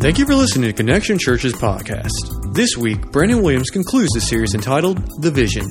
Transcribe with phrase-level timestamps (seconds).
[0.00, 2.54] Thank you for listening to Connection Church's podcast.
[2.54, 5.66] This week, Brandon Williams concludes the series entitled The Vision.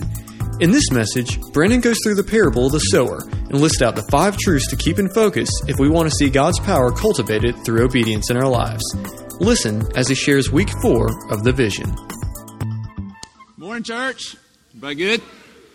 [0.59, 4.07] In this message, Brandon goes through the parable of the sower and lists out the
[4.11, 7.83] five truths to keep in focus if we want to see God's power cultivated through
[7.83, 8.83] obedience in our lives.
[9.39, 11.91] Listen as he shares week four of The Vision.
[13.57, 14.35] Morning, church.
[14.75, 15.21] Everybody good?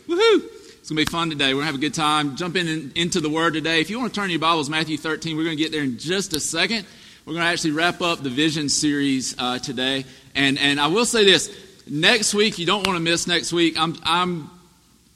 [0.07, 0.45] Woohoo!
[0.79, 1.55] It's going to be fun today.
[1.55, 2.37] We're going to have a good time.
[2.37, 3.81] Jump in, into the Word today.
[3.81, 5.99] If you want to turn your Bibles, Matthew 13, we're going to get there in
[5.99, 6.87] just a second.
[7.27, 10.05] We're going to actually wrap up the Vision series uh, today.
[10.35, 11.51] And, and I will say this
[11.89, 13.81] next week, you don't want to miss next week.
[13.81, 14.51] I'm, I'm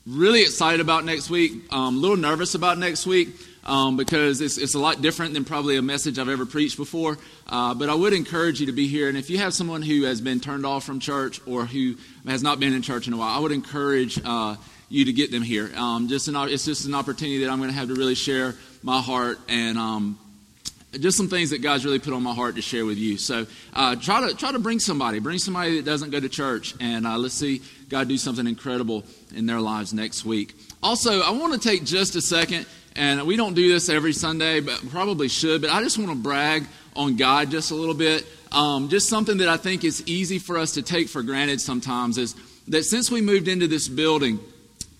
[0.06, 1.52] really excited about next week.
[1.70, 3.28] I'm a little nervous about next week.
[3.62, 7.18] Um, because it's, it's a lot different than probably a message I've ever preached before.
[7.46, 9.10] Uh, but I would encourage you to be here.
[9.10, 12.42] And if you have someone who has been turned off from church or who has
[12.42, 14.56] not been in church in a while, I would encourage uh,
[14.88, 15.70] you to get them here.
[15.76, 18.54] Um, just an, it's just an opportunity that I'm going to have to really share
[18.82, 20.18] my heart and um,
[20.92, 23.18] just some things that God's really put on my heart to share with you.
[23.18, 26.74] So uh, try to try to bring somebody, bring somebody that doesn't go to church,
[26.80, 29.04] and uh, let's see God do something incredible
[29.34, 30.54] in their lives next week.
[30.82, 34.60] Also, I want to take just a second, and we don't do this every Sunday,
[34.60, 35.60] but probably should.
[35.60, 36.64] But I just want to brag
[36.96, 38.26] on God just a little bit.
[38.50, 42.16] Um, just something that I think is easy for us to take for granted sometimes
[42.16, 42.34] is
[42.68, 44.40] that since we moved into this building,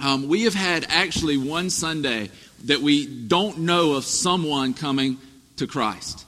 [0.01, 2.31] um, we have had actually one Sunday
[2.65, 5.19] that we don't know of someone coming
[5.59, 6.25] to Christ.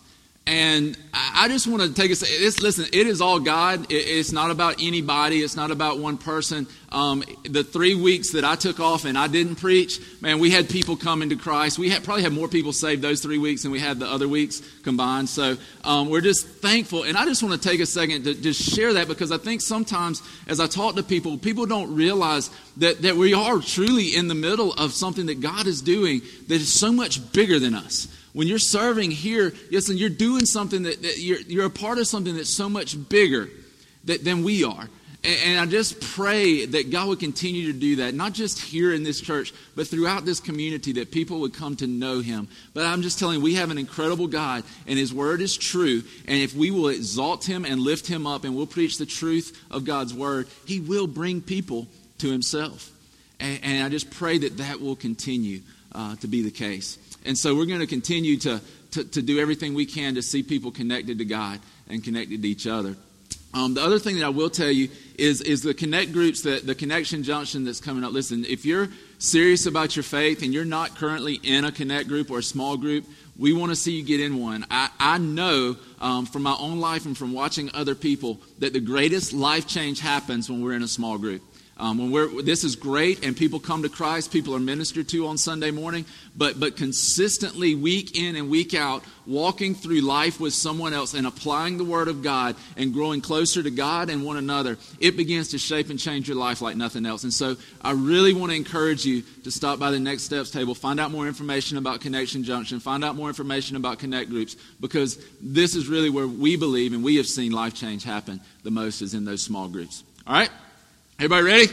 [0.47, 3.87] And I just want to take a it's, listen, it is all God.
[3.89, 5.43] it's not about anybody.
[5.43, 6.67] It's not about one person.
[6.91, 10.69] Um, the three weeks that I took off and I didn't preach, man, we had
[10.69, 11.79] people come into Christ.
[11.79, 14.27] We had, probably had more people saved those three weeks than we had the other
[14.27, 15.29] weeks combined.
[15.29, 17.05] So um, we're just thankful.
[17.05, 19.61] And I just want to take a second to just share that because I think
[19.61, 24.27] sometimes as I talk to people, people don't realize that, that we are truly in
[24.27, 28.09] the middle of something that God is doing that is so much bigger than us.
[28.33, 32.07] When you're serving here, listen, you're doing something that, that you're, you're a part of
[32.07, 33.49] something that's so much bigger
[34.05, 34.89] that, than we are.
[35.25, 38.95] And, and I just pray that God would continue to do that, not just here
[38.95, 42.49] in this church, but throughout this community, that people would come to know Him.
[42.73, 46.03] But I'm just telling you, we have an incredible God, and His Word is true.
[46.27, 49.61] And if we will exalt Him and lift Him up, and we'll preach the truth
[49.71, 51.89] of God's Word, He will bring people
[52.19, 52.91] to Himself.
[53.39, 55.61] And, and I just pray that that will continue
[55.93, 56.99] uh, to be the case.
[57.25, 58.61] And so we're going to continue to,
[58.93, 62.49] to, to, do everything we can to see people connected to God and connected to
[62.49, 62.97] each other.
[63.53, 64.89] Um, the other thing that I will tell you
[65.19, 68.13] is, is the connect groups, that the connection junction that's coming up.
[68.13, 68.89] Listen, if you're
[69.19, 72.77] serious about your faith and you're not currently in a connect group or a small
[72.77, 73.05] group,
[73.37, 74.65] we want to see you get in one.
[74.71, 78.81] I, I know um, from my own life and from watching other people that the
[78.81, 81.43] greatest life change happens when we're in a small group.
[81.81, 85.27] Um, when we're, this is great and people come to Christ, people are ministered to
[85.27, 86.05] on Sunday morning,
[86.37, 91.27] but, but consistently, week in and week out, walking through life with someone else and
[91.27, 95.49] applying the Word of God and growing closer to God and one another, it begins
[95.49, 97.25] to shape and change your life like nothing else.
[97.25, 100.75] And so I really want to encourage you to stop by the Next Steps table,
[100.75, 105.19] find out more information about Connection Junction, find out more information about Connect Groups, because
[105.41, 109.01] this is really where we believe and we have seen life change happen the most
[109.01, 110.05] is in those small groups.
[110.27, 110.51] All right?
[111.21, 111.69] Everybody ready?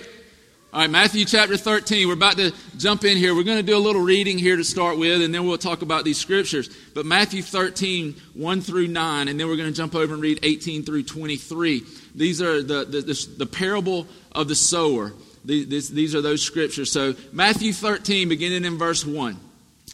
[0.73, 2.09] All right, Matthew chapter 13.
[2.09, 3.33] We're about to jump in here.
[3.33, 5.83] We're going to do a little reading here to start with, and then we'll talk
[5.83, 6.69] about these scriptures.
[6.93, 10.41] But Matthew 13, 1 through 9, and then we're going to jump over and read
[10.43, 11.81] 18 through 23.
[12.13, 15.13] These are the, the, the, the parable of the sower.
[15.45, 16.91] These, these are those scriptures.
[16.91, 19.39] So, Matthew 13, beginning in verse 1.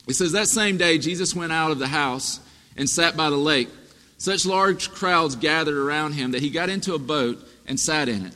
[0.08, 2.40] It says, That same day, Jesus went out of the house
[2.76, 3.70] and sat by the lake.
[4.18, 7.38] Such large crowds gathered around him that he got into a boat
[7.68, 8.36] and sat in it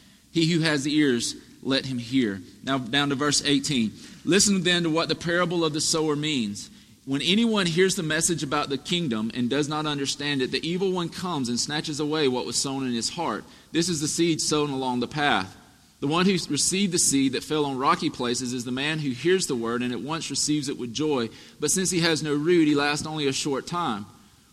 [0.31, 2.41] He who has ears, let him hear.
[2.63, 3.91] Now, down to verse 18.
[4.25, 6.69] Listen then to what the parable of the sower means.
[7.05, 10.91] When anyone hears the message about the kingdom and does not understand it, the evil
[10.91, 13.43] one comes and snatches away what was sown in his heart.
[13.71, 15.57] This is the seed sown along the path.
[15.99, 19.11] The one who received the seed that fell on rocky places is the man who
[19.11, 21.29] hears the word and at once receives it with joy.
[21.59, 24.05] But since he has no root, he lasts only a short time.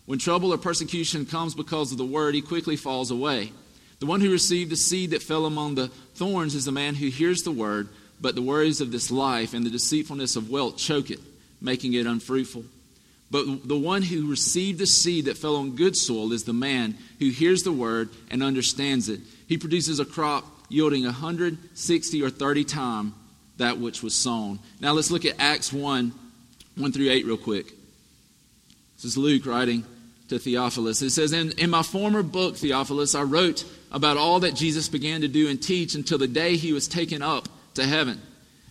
[0.05, 3.51] When trouble or persecution comes because of the word, he quickly falls away.
[3.99, 7.07] The one who received the seed that fell among the thorns is the man who
[7.07, 7.89] hears the word,
[8.21, 11.19] but the worries of this life and the deceitfulness of wealth choke it,
[11.61, 12.63] making it unfruitful.
[13.31, 16.97] But the one who received the seed that fell on good soil is the man
[17.19, 19.19] who hears the word and understands it.
[19.47, 23.13] He produces a crop yielding 160 or 30 times
[23.57, 24.59] that which was sown.
[24.79, 26.13] Now let's look at Acts 1
[26.77, 27.73] 1 through 8 real quick.
[28.95, 29.83] This is Luke writing
[30.29, 31.01] to Theophilus.
[31.01, 35.21] It says, in, in my former book, Theophilus, I wrote about all that Jesus began
[35.21, 38.21] to do and teach until the day he was taken up to heaven.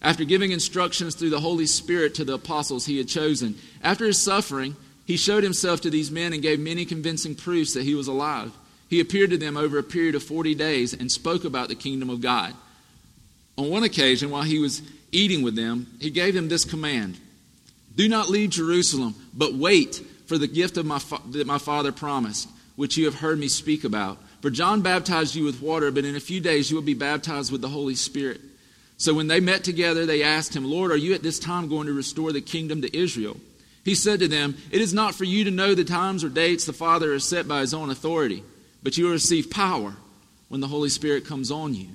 [0.00, 4.22] After giving instructions through the Holy Spirit to the apostles he had chosen, after his
[4.22, 8.06] suffering, he showed himself to these men and gave many convincing proofs that he was
[8.06, 8.52] alive.
[8.88, 12.10] He appeared to them over a period of 40 days and spoke about the kingdom
[12.10, 12.54] of God.
[13.56, 17.18] On one occasion, while he was eating with them, he gave them this command
[17.96, 21.90] Do not leave Jerusalem, but wait for the gift of my fa- that my father
[21.90, 24.18] promised, which you have heard me speak about.
[24.40, 27.50] For John baptized you with water, but in a few days you will be baptized
[27.50, 28.40] with the Holy Spirit.
[28.96, 31.86] So when they met together, they asked him, Lord, are you at this time going
[31.86, 33.36] to restore the kingdom to Israel?
[33.84, 36.66] He said to them, It is not for you to know the times or dates
[36.66, 38.42] the Father has set by his own authority,
[38.82, 39.94] but you will receive power
[40.48, 41.88] when the Holy Spirit comes on you,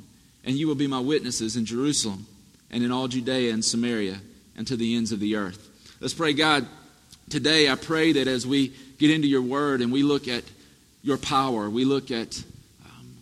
[0.43, 2.25] and you will be my witnesses in Jerusalem
[2.71, 4.19] and in all Judea and Samaria
[4.57, 5.69] and to the ends of the earth.
[5.99, 6.67] Let's pray, God.
[7.29, 10.43] Today, I pray that as we get into your word and we look at
[11.03, 12.41] your power, we look at
[12.85, 13.15] um,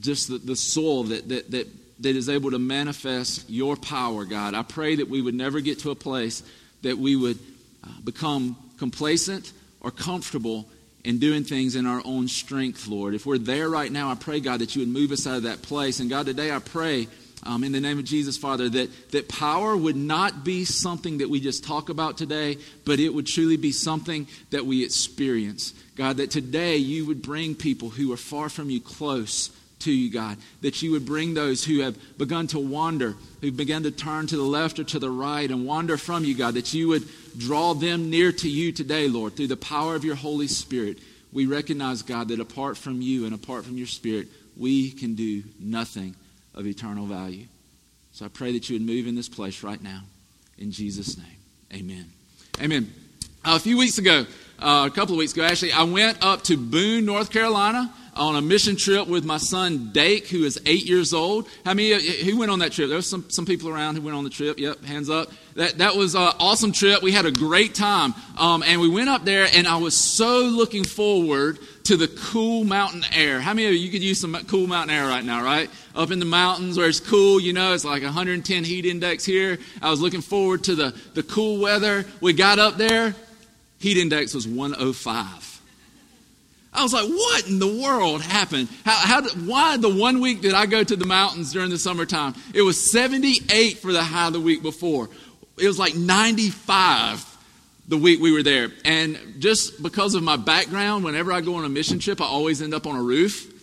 [0.00, 1.68] just the, the soul that, that, that
[2.00, 4.54] that is able to manifest your power, God.
[4.54, 6.42] I pray that we would never get to a place
[6.82, 7.38] that we would
[7.82, 10.68] uh, become complacent or comfortable
[11.04, 13.14] in doing things in our own strength, Lord.
[13.14, 15.42] If we're there right now, I pray, God, that you would move us out of
[15.44, 16.00] that place.
[16.00, 17.08] And God, today I pray.
[17.42, 21.28] Um, in the name of Jesus, Father, that, that power would not be something that
[21.28, 25.74] we just talk about today, but it would truly be something that we experience.
[25.96, 29.50] God, that today you would bring people who are far from you close
[29.80, 33.82] to you, God, that you would bring those who have begun to wander, who've begun
[33.82, 36.72] to turn to the left or to the right and wander from you, God, that
[36.72, 37.06] you would
[37.36, 40.98] draw them near to you today, Lord, through the power of your Holy Spirit.
[41.32, 45.42] We recognize, God, that apart from you and apart from your Spirit, we can do
[45.60, 46.16] nothing
[46.56, 47.46] of eternal value.
[48.12, 50.02] So I pray that you would move in this place right now.
[50.58, 51.26] In Jesus' name,
[51.72, 52.06] amen.
[52.60, 52.92] Amen.
[53.44, 54.24] Uh, a few weeks ago,
[54.58, 58.36] uh, a couple of weeks ago, actually, I went up to Boone, North Carolina on
[58.36, 61.48] a mission trip with my son Dake, who is eight years old.
[61.64, 61.92] How many?
[62.24, 62.88] Who went on that trip?
[62.88, 64.58] There was some, some people around who went on the trip.
[64.58, 65.28] Yep, hands up.
[65.54, 67.02] That that was an awesome trip.
[67.02, 70.40] We had a great time, um, and we went up there, and I was so
[70.40, 73.40] looking forward to the cool mountain air.
[73.40, 75.42] How many of you could use some cool mountain air right now?
[75.42, 77.40] Right up in the mountains where it's cool.
[77.40, 79.58] You know, it's like 110 heat index here.
[79.80, 82.04] I was looking forward to the the cool weather.
[82.20, 83.14] We got up there,
[83.78, 85.55] heat index was 105.
[86.76, 88.68] I was like, what in the world happened?
[88.84, 92.34] How, how, why the one week did I go to the mountains during the summertime?
[92.54, 95.08] It was 78 for the high the week before.
[95.58, 97.24] It was like 95
[97.88, 98.68] the week we were there.
[98.84, 102.60] And just because of my background, whenever I go on a mission trip, I always
[102.60, 103.55] end up on a roof.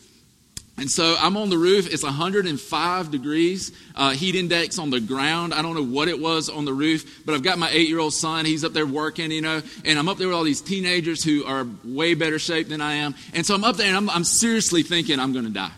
[0.78, 1.92] And so I'm on the roof.
[1.92, 5.54] It's 105 degrees, uh, heat index on the ground.
[5.54, 8.00] I don't know what it was on the roof, but I've got my eight year
[8.00, 8.46] old son.
[8.46, 11.46] He's up there working, you know, and I'm up there with all these teenagers who
[11.46, 13.14] are way better shape than I am.
[13.36, 15.72] And so I'm up there and I'm, I'm seriously thinking I'm going to die.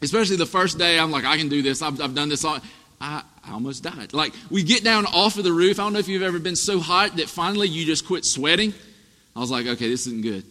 [0.00, 1.82] Especially the first day, I'm like, I can do this.
[1.82, 2.60] I've, I've done this all.
[3.00, 4.12] I, I almost died.
[4.12, 5.80] Like, we get down off of the roof.
[5.80, 8.74] I don't know if you've ever been so hot that finally you just quit sweating.
[9.34, 10.44] I was like, okay, this isn't good.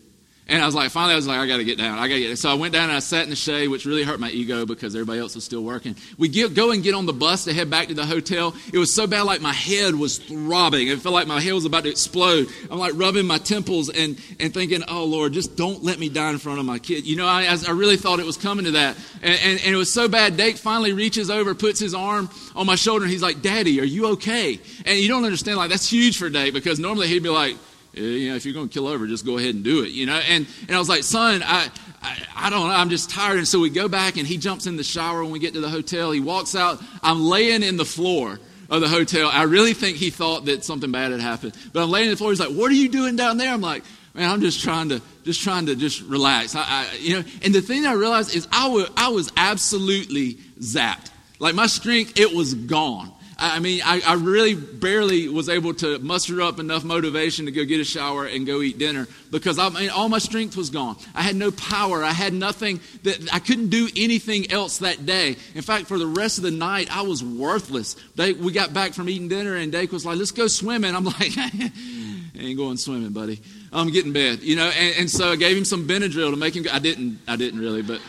[0.45, 1.97] And I was like, finally, I was like, I got to get down.
[1.97, 2.37] I got to get.
[2.37, 4.65] So I went down and I sat in the shade, which really hurt my ego
[4.65, 5.95] because everybody else was still working.
[6.17, 8.53] We get, go and get on the bus to head back to the hotel.
[8.73, 10.89] It was so bad, like my head was throbbing.
[10.89, 12.47] It felt like my head was about to explode.
[12.69, 16.31] I'm like rubbing my temples and, and thinking, oh Lord, just don't let me die
[16.31, 17.05] in front of my kid.
[17.05, 18.97] You know, I, I really thought it was coming to that.
[19.21, 20.35] And, and, and it was so bad.
[20.35, 23.85] Dake finally reaches over, puts his arm on my shoulder, and he's like, Daddy, are
[23.85, 24.59] you okay?
[24.85, 27.55] And you don't understand, like that's huge for Dake because normally he'd be like
[27.95, 29.91] Uh, you know, if you're going to kill over, just go ahead and do it,
[29.91, 30.19] you know.
[30.27, 31.69] And, and I was like, son, I,
[32.01, 33.37] I, I don't know, I'm just tired.
[33.37, 35.61] And so we go back and he jumps in the shower when we get to
[35.61, 36.11] the hotel.
[36.11, 36.81] He walks out.
[37.03, 39.29] I'm laying in the floor of the hotel.
[39.31, 41.53] I really think he thought that something bad had happened.
[41.71, 42.31] But I'm laying in the floor.
[42.31, 43.53] He's like, what are you doing down there?
[43.53, 43.83] I'm like,
[44.15, 46.55] man, I'm just trying to, just trying to just relax.
[46.55, 50.35] I, I you know, and the thing I realized is I was, I was absolutely
[50.59, 51.11] zapped.
[51.39, 53.11] Like my strength, it was gone.
[53.43, 57.65] I mean, I, I, really barely was able to muster up enough motivation to go
[57.65, 60.95] get a shower and go eat dinner because I mean, all my strength was gone.
[61.13, 62.03] I had no power.
[62.03, 65.35] I had nothing that I couldn't do anything else that day.
[65.55, 67.95] In fact, for the rest of the night, I was worthless.
[68.15, 70.95] They, we got back from eating dinner and Dake was like, let's go swimming.
[70.95, 71.37] I'm like,
[72.37, 73.41] ain't going swimming, buddy.
[73.73, 74.69] I'm getting bed, you know.
[74.69, 76.63] And, and so I gave him some Benadryl to make him.
[76.63, 76.71] Go.
[76.71, 77.19] I didn't.
[77.27, 77.99] I didn't really, but.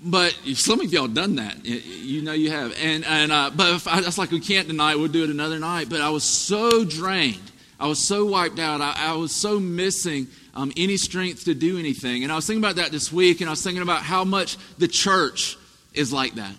[0.00, 2.72] But some of y'all done that, you know you have.
[2.80, 4.98] And and uh, but I, was like, we can't deny it.
[4.98, 5.88] We'll do it another night.
[5.88, 7.50] But I was so drained.
[7.80, 8.80] I was so wiped out.
[8.80, 12.24] I, I was so missing um, any strength to do anything.
[12.24, 14.56] And I was thinking about that this week, and I was thinking about how much
[14.78, 15.56] the church
[15.94, 16.54] is like that.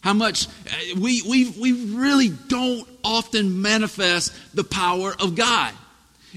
[0.00, 0.50] How much uh,
[0.98, 5.72] we, we, we really don't often manifest the power of God.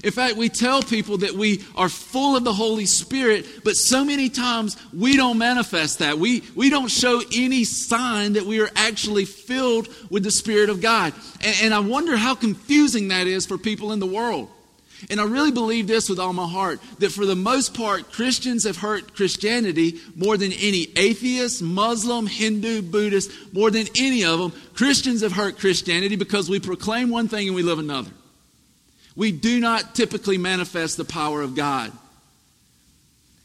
[0.04, 4.04] In fact, we tell people that we are full of the Holy Spirit, but so
[4.04, 6.18] many times we don't manifest that.
[6.18, 10.82] We, we don't show any sign that we are actually filled with the Spirit of
[10.82, 11.14] God.
[11.42, 14.50] And, and I wonder how confusing that is for people in the world.
[15.08, 18.64] And I really believe this with all my heart that for the most part, Christians
[18.64, 24.52] have hurt Christianity more than any atheist, Muslim, Hindu, Buddhist, more than any of them.
[24.74, 28.10] Christians have hurt Christianity because we proclaim one thing and we live another.
[29.16, 31.92] We do not typically manifest the power of God.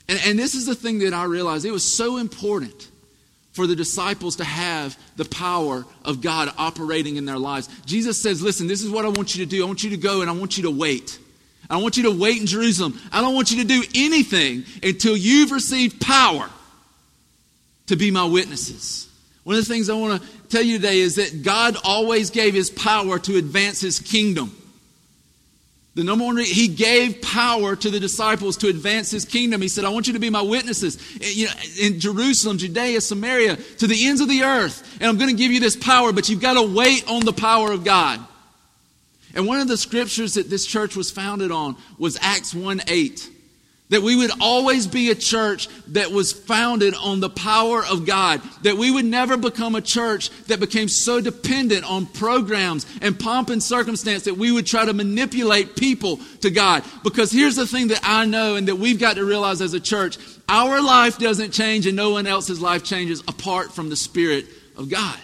[0.07, 2.89] And, and this is the thing that I realized it was so important
[3.51, 7.67] for the disciples to have the power of God operating in their lives.
[7.85, 9.63] Jesus says, Listen, this is what I want you to do.
[9.63, 11.19] I want you to go and I want you to wait.
[11.69, 12.99] I want you to wait in Jerusalem.
[13.11, 16.49] I don't want you to do anything until you've received power
[17.87, 19.07] to be my witnesses.
[19.43, 22.53] One of the things I want to tell you today is that God always gave
[22.53, 24.55] his power to advance his kingdom.
[25.99, 29.61] The number one he gave power to the disciples to advance his kingdom.
[29.61, 33.01] He said, I want you to be my witnesses eh, you know, in Jerusalem, Judea,
[33.01, 34.97] Samaria, to the ends of the earth.
[35.01, 37.33] And I'm going to give you this power, but you've got to wait on the
[37.33, 38.25] power of God.
[39.35, 43.29] And one of the scriptures that this church was founded on was Acts 1 8.
[43.89, 48.41] That we would always be a church that was founded on the power of God.
[48.61, 53.49] That we would never become a church that became so dependent on programs and pomp
[53.49, 56.83] and circumstance that we would try to manipulate people to God.
[57.03, 59.79] Because here's the thing that I know and that we've got to realize as a
[59.79, 60.17] church
[60.47, 64.45] our life doesn't change and no one else's life changes apart from the Spirit
[64.77, 65.17] of God.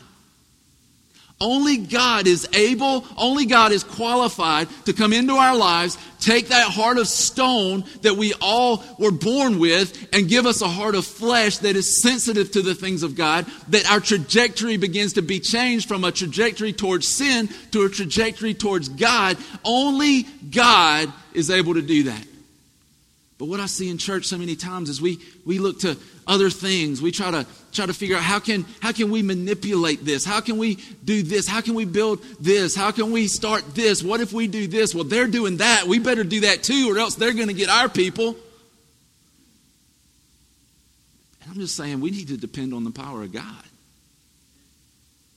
[1.41, 6.71] Only God is able, only God is qualified to come into our lives, take that
[6.71, 11.05] heart of stone that we all were born with, and give us a heart of
[11.05, 15.41] flesh that is sensitive to the things of God, that our trajectory begins to be
[15.41, 19.37] changed from a trajectory towards sin to a trajectory towards God.
[19.65, 22.25] Only God is able to do that.
[23.37, 26.49] But what I see in church so many times is we, we look to other
[26.49, 27.01] things.
[27.01, 30.23] We try to try to figure out how can how can we manipulate this?
[30.23, 31.45] How can we do this?
[31.45, 32.75] How can we build this?
[32.75, 34.01] How can we start this?
[34.01, 34.95] What if we do this?
[34.95, 35.85] Well, they're doing that.
[35.85, 38.37] We better do that too, or else they're going to get our people.
[41.41, 43.63] And I'm just saying we need to depend on the power of God.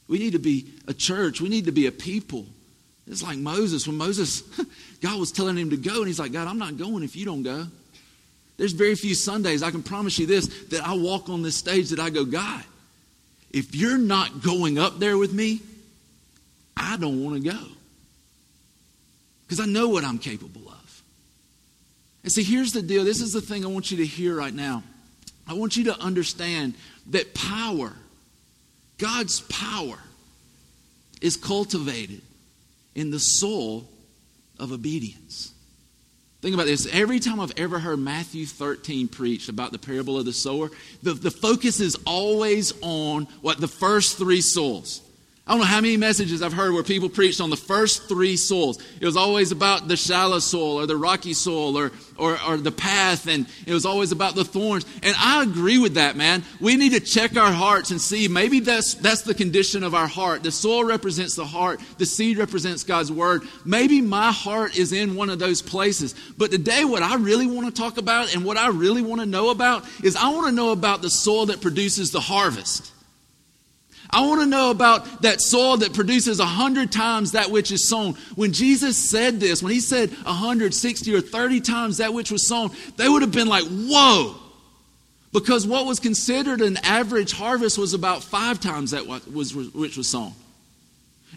[0.06, 1.40] We need to be a church.
[1.40, 2.46] We need to be a people.
[3.08, 3.86] It's like Moses.
[3.86, 4.42] When Moses,
[5.02, 7.24] God was telling him to go, and he's like, God, I'm not going if you
[7.24, 7.66] don't go.
[8.58, 11.90] There's very few Sundays, I can promise you this, that I walk on this stage
[11.90, 12.62] that I go, God,
[13.50, 15.60] if you're not going up there with me,
[16.76, 17.58] I don't want to go.
[19.46, 21.02] Because I know what I'm capable of.
[22.24, 23.04] And see, here's the deal.
[23.04, 24.82] This is the thing I want you to hear right now.
[25.46, 26.74] I want you to understand
[27.10, 27.92] that power,
[28.98, 29.98] God's power,
[31.22, 32.20] is cultivated
[32.94, 33.88] in the soul
[34.58, 35.54] of obedience.
[36.40, 36.86] Think about this.
[36.92, 40.70] Every time I've ever heard Matthew 13 preached about the parable of the sower,
[41.02, 45.02] the, the focus is always on what the first three souls.
[45.48, 48.36] I don't know how many messages I've heard where people preached on the first three
[48.36, 48.82] souls.
[49.00, 52.70] It was always about the shallow soil or the rocky soil or, or, or, the
[52.70, 54.84] path, and it was always about the thorns.
[55.02, 56.44] And I agree with that, man.
[56.60, 60.06] We need to check our hearts and see maybe that's, that's the condition of our
[60.06, 60.42] heart.
[60.42, 63.40] The soil represents the heart, the seed represents God's word.
[63.64, 66.14] Maybe my heart is in one of those places.
[66.36, 69.26] But today, what I really want to talk about and what I really want to
[69.26, 72.92] know about is I want to know about the soil that produces the harvest.
[74.10, 77.88] I want to know about that soil that produces a hundred times that which is
[77.88, 78.14] sown.
[78.36, 82.30] When Jesus said this, when he said a hundred, sixty, or thirty times that which
[82.30, 84.34] was sown, they would have been like, whoa.
[85.30, 90.08] Because what was considered an average harvest was about five times that was, which was
[90.08, 90.32] sown.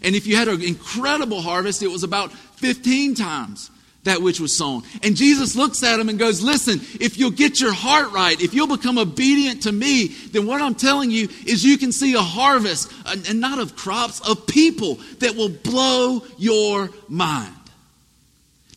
[0.02, 3.70] And if you had an incredible harvest, it was about 15 times
[4.04, 4.82] that which was sown.
[5.02, 8.52] And Jesus looks at him and goes, Listen, if you'll get your heart right, if
[8.54, 12.20] you'll become obedient to me, then what I'm telling you is you can see a
[12.20, 17.54] harvest, and not of crops, of people that will blow your mind.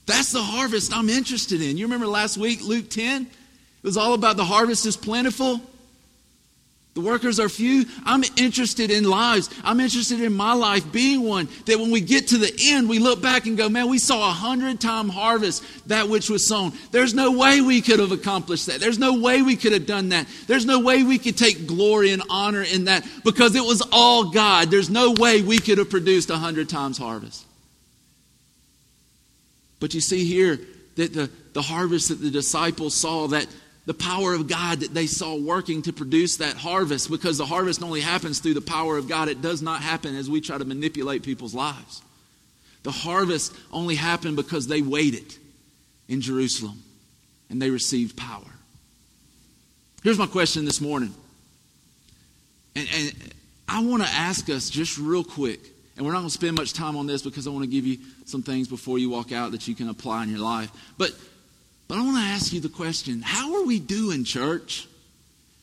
[0.06, 1.78] That's the harvest I'm interested in.
[1.78, 3.24] You remember last week, Luke 10?
[3.24, 3.30] It
[3.84, 5.60] was all about the harvest is plentiful
[6.96, 7.84] the workers are few.
[8.06, 9.50] I'm interested in lives.
[9.66, 13.00] I'm interested in my life being one that when we get to the end, we
[13.00, 16.72] look back and go, man, we saw a hundred time harvest that which was sown.
[16.92, 18.80] There's no way we could have accomplished that.
[18.80, 20.26] There's no way we could have done that.
[20.48, 24.32] There's no way we could take glory and honor in that because it was all
[24.32, 24.72] God.
[24.72, 27.46] There's no way we could have produced a hundred times harvest.
[29.82, 30.62] But you see here
[30.96, 33.48] that the, the harvest that the disciples saw, that
[33.86, 37.84] the power of God that they saw working to produce that harvest, because the harvest
[37.84, 39.28] only happens through the power of God.
[39.28, 42.02] It does not happen as we try to manipulate people's lives.
[42.84, 45.36] The harvest only happened because they waited
[46.08, 46.82] in Jerusalem
[47.50, 48.44] and they received power.
[50.04, 51.14] Here's my question this morning.
[52.76, 53.34] And, and
[53.68, 55.60] I want to ask us just real quick,
[55.98, 57.86] and we're not going to spend much time on this because I want to give
[57.86, 60.72] you some things before you walk out that you can apply in your life.
[60.98, 61.12] But,
[61.88, 64.88] but I want to ask you the question how are we doing, church?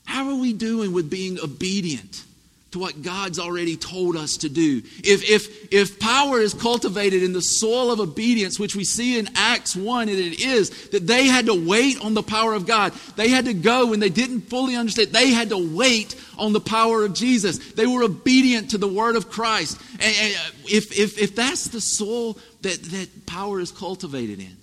[0.05, 2.25] How are we doing with being obedient?
[2.73, 4.79] to what God's already told us to do.
[5.05, 9.29] If, if, if power is cultivated in the soil of obedience, which we see in
[9.37, 12.95] Acts 1, and it is, that they had to wait on the power of God.
[13.17, 15.11] They had to go when they didn't fully understand.
[15.11, 17.59] They had to wait on the power of Jesus.
[17.59, 19.79] They were obedient to the word of Christ.
[20.01, 24.57] And, if, if, if that's the soil that, that power is cultivated in,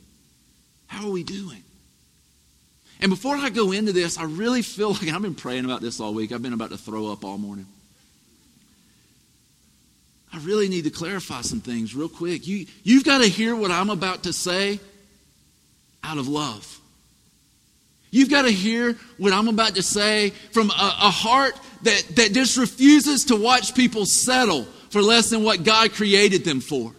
[0.90, 1.64] how are we doing?
[3.00, 6.00] And before I go into this, I really feel like I've been praying about this
[6.00, 6.32] all week.
[6.34, 7.68] I've been about to throw up all morning.
[10.34, 12.46] I really need to clarify some things real quick.
[12.46, 14.80] You, you've got to hear what I'm about to say
[16.04, 16.80] out of love.
[18.12, 22.34] You've got to hear what I'm about to say from a, a heart that, that
[22.34, 26.94] just refuses to watch people settle for less than what God created them for.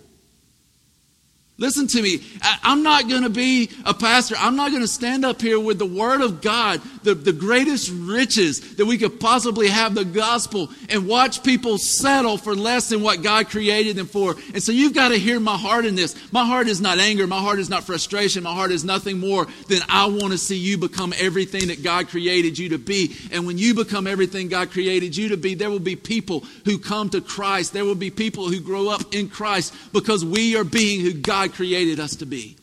[1.61, 2.23] Listen to me.
[2.63, 4.35] I'm not going to be a pastor.
[4.39, 7.93] I'm not going to stand up here with the Word of God, the, the greatest
[7.93, 13.03] riches that we could possibly have, the gospel, and watch people settle for less than
[13.03, 14.37] what God created them for.
[14.55, 16.17] And so you've got to hear my heart in this.
[16.33, 17.27] My heart is not anger.
[17.27, 18.43] My heart is not frustration.
[18.43, 22.09] My heart is nothing more than I want to see you become everything that God
[22.09, 23.15] created you to be.
[23.33, 26.79] And when you become everything God created you to be, there will be people who
[26.79, 27.75] come to Christ.
[27.75, 31.50] There will be people who grow up in Christ because we are being who God
[31.51, 32.57] created us to be.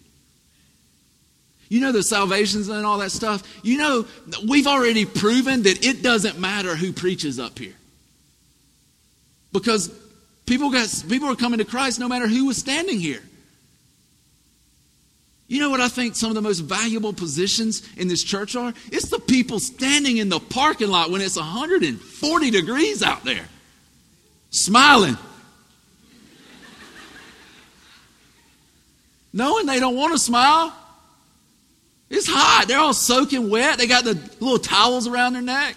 [1.70, 3.44] You know the salvations and all that stuff?
[3.62, 4.06] You know,
[4.48, 7.76] we've already proven that it doesn't matter who preaches up here.
[9.52, 9.90] Because
[10.46, 13.22] people got people are coming to Christ no matter who was standing here.
[15.50, 18.74] You know what I think some of the most valuable positions in this church are?
[18.92, 23.48] It's the people standing in the parking lot when it's 140 degrees out there,
[24.52, 25.18] smiling.
[29.38, 30.74] Knowing they don't want to smile.
[32.10, 32.66] It's hot.
[32.68, 33.78] They're all soaking wet.
[33.78, 35.76] They got the little towels around their neck.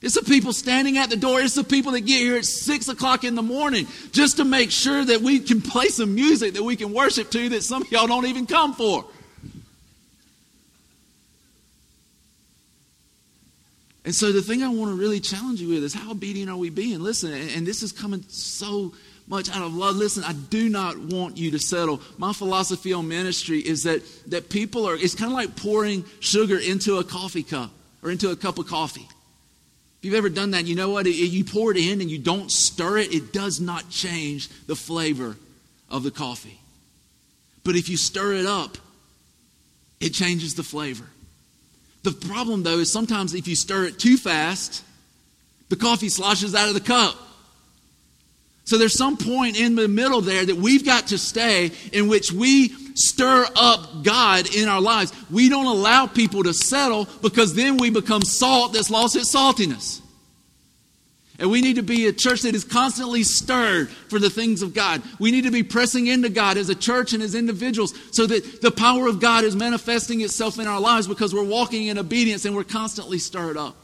[0.00, 1.40] It's the people standing at the door.
[1.40, 4.72] It's the people that get here at 6 o'clock in the morning just to make
[4.72, 7.92] sure that we can play some music that we can worship to that some of
[7.92, 9.04] y'all don't even come for.
[14.04, 16.56] And so the thing I want to really challenge you with is how obedient are
[16.56, 16.98] we being?
[17.00, 18.92] Listen, and this is coming so
[19.32, 19.96] much out of love.
[19.96, 22.02] Listen, I do not want you to settle.
[22.18, 26.58] My philosophy on ministry is that, that people are, it's kind of like pouring sugar
[26.58, 27.70] into a coffee cup
[28.02, 29.08] or into a cup of coffee.
[29.98, 31.06] If you've ever done that, you know what?
[31.06, 35.38] You pour it in and you don't stir it, it does not change the flavor
[35.88, 36.60] of the coffee.
[37.64, 38.76] But if you stir it up,
[39.98, 41.06] it changes the flavor.
[42.02, 44.84] The problem, though, is sometimes if you stir it too fast,
[45.70, 47.16] the coffee sloshes out of the cup.
[48.64, 52.32] So there's some point in the middle there that we've got to stay in which
[52.32, 55.12] we stir up God in our lives.
[55.30, 60.00] We don't allow people to settle because then we become salt that's lost its saltiness.
[61.38, 64.74] And we need to be a church that is constantly stirred for the things of
[64.74, 65.02] God.
[65.18, 68.62] We need to be pressing into God as a church and as individuals so that
[68.62, 72.44] the power of God is manifesting itself in our lives because we're walking in obedience
[72.44, 73.74] and we're constantly stirred up.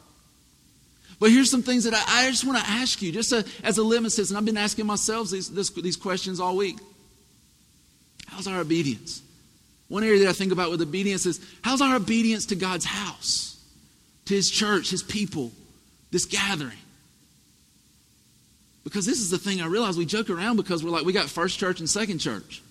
[1.21, 3.79] But here's some things that I, I just want to ask you, just a, as
[3.79, 6.79] a test, and I've been asking myself these, this, these questions all week.
[8.27, 9.23] How's our obedience?
[9.89, 13.61] One area that I think about with obedience is how's our obedience to God's house,
[14.27, 15.51] to His church, His people,
[16.11, 16.79] this gathering?
[18.85, 21.29] Because this is the thing I realize we joke around because we're like, we got
[21.29, 22.63] first church and second church.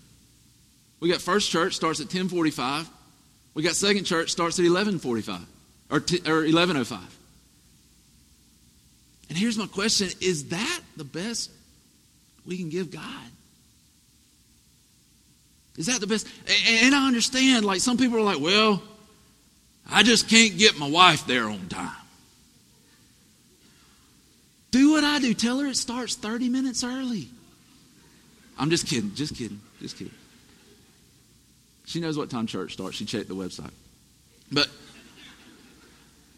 [1.00, 2.90] We got first church starts at 1045.
[3.54, 5.42] We got second church starts at 1145
[5.92, 7.17] or, t- or 1105.
[9.30, 11.52] And here's my question Is that the best
[12.46, 13.04] we can give God?
[15.78, 16.28] Is that the best?
[16.68, 18.82] And I understand, like, some people are like, well,
[19.90, 21.92] I just can't get my wife there on time.
[24.72, 25.34] Do what I do.
[25.34, 27.30] Tell her it starts 30 minutes early.
[28.58, 29.14] I'm just kidding.
[29.14, 29.62] Just kidding.
[29.80, 30.14] Just kidding.
[31.86, 32.98] She knows what time church starts.
[32.98, 33.72] She checked the website.
[34.52, 34.68] But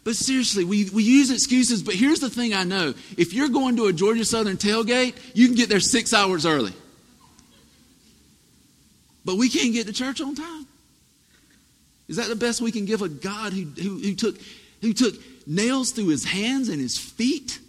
[0.02, 2.94] but seriously, we, we use excuses, but here's the thing I know.
[3.18, 6.72] If you're going to a Georgia Southern tailgate, you can get there six hours early.
[9.24, 10.66] but we can't get to church on time.
[12.08, 14.36] Is that the best we can give a God who, who, who, took,
[14.80, 15.14] who took
[15.46, 17.60] nails through his hands and his feet?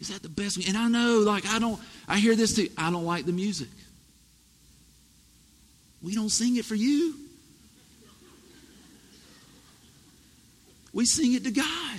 [0.00, 0.56] Is that the best?
[0.56, 2.68] We, and I know, like, I don't, I hear this too.
[2.78, 3.68] I don't like the music.
[6.00, 7.14] We don't sing it for you.
[10.96, 11.98] We sing it to God.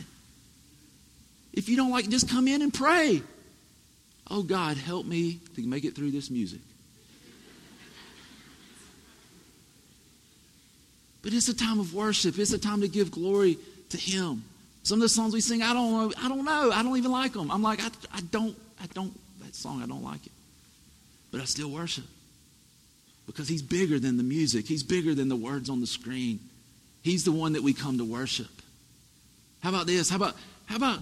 [1.53, 3.21] If you don't like, just come in and pray.
[4.27, 6.61] Oh, God, help me to make it through this music.
[11.21, 12.39] But it's a time of worship.
[12.39, 14.43] It's a time to give glory to Him.
[14.81, 16.13] Some of the songs we sing, I don't know.
[16.19, 16.71] I don't know.
[16.71, 17.51] I don't even like them.
[17.51, 20.31] I'm like, I, I don't, I don't, that song, I don't like it.
[21.29, 22.05] But I still worship.
[23.27, 26.39] Because He's bigger than the music, He's bigger than the words on the screen.
[27.03, 28.47] He's the one that we come to worship.
[29.61, 30.09] How about this?
[30.09, 30.99] How about, how about,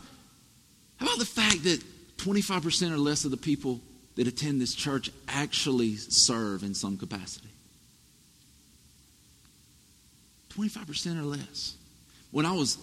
[0.98, 1.84] how about the fact that
[2.18, 3.82] 25% or less of the people
[4.16, 7.50] that attend this church actually serve in some capacity?
[10.54, 11.76] 25% or less.
[12.32, 12.78] When I was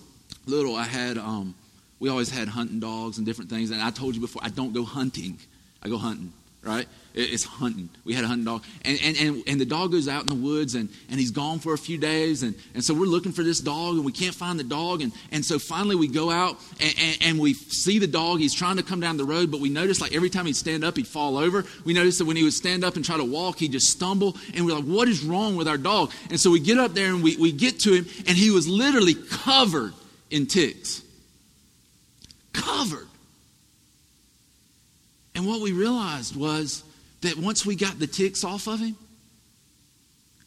[0.46, 1.54] little, I had, um,
[2.00, 3.70] we always had hunting dogs and different things.
[3.70, 5.38] And I told you before, I don't go hunting,
[5.82, 6.32] I go hunting
[6.62, 6.86] right?
[7.14, 7.90] It's hunting.
[8.04, 8.64] We had a hunting dog.
[8.84, 11.58] And, and, and, and the dog goes out in the woods and, and he's gone
[11.58, 12.42] for a few days.
[12.42, 15.02] And, and so we're looking for this dog and we can't find the dog.
[15.02, 18.38] And, and so finally we go out and, and, and we see the dog.
[18.38, 20.84] He's trying to come down the road, but we notice like every time he'd stand
[20.84, 21.66] up, he'd fall over.
[21.84, 24.36] We noticed that when he would stand up and try to walk, he'd just stumble.
[24.54, 26.12] And we're like, what is wrong with our dog?
[26.30, 28.66] And so we get up there and we, we get to him and he was
[28.66, 29.92] literally covered
[30.30, 31.02] in ticks.
[32.54, 33.08] Covered.
[35.34, 36.84] And what we realized was
[37.22, 38.96] that once we got the ticks off of him,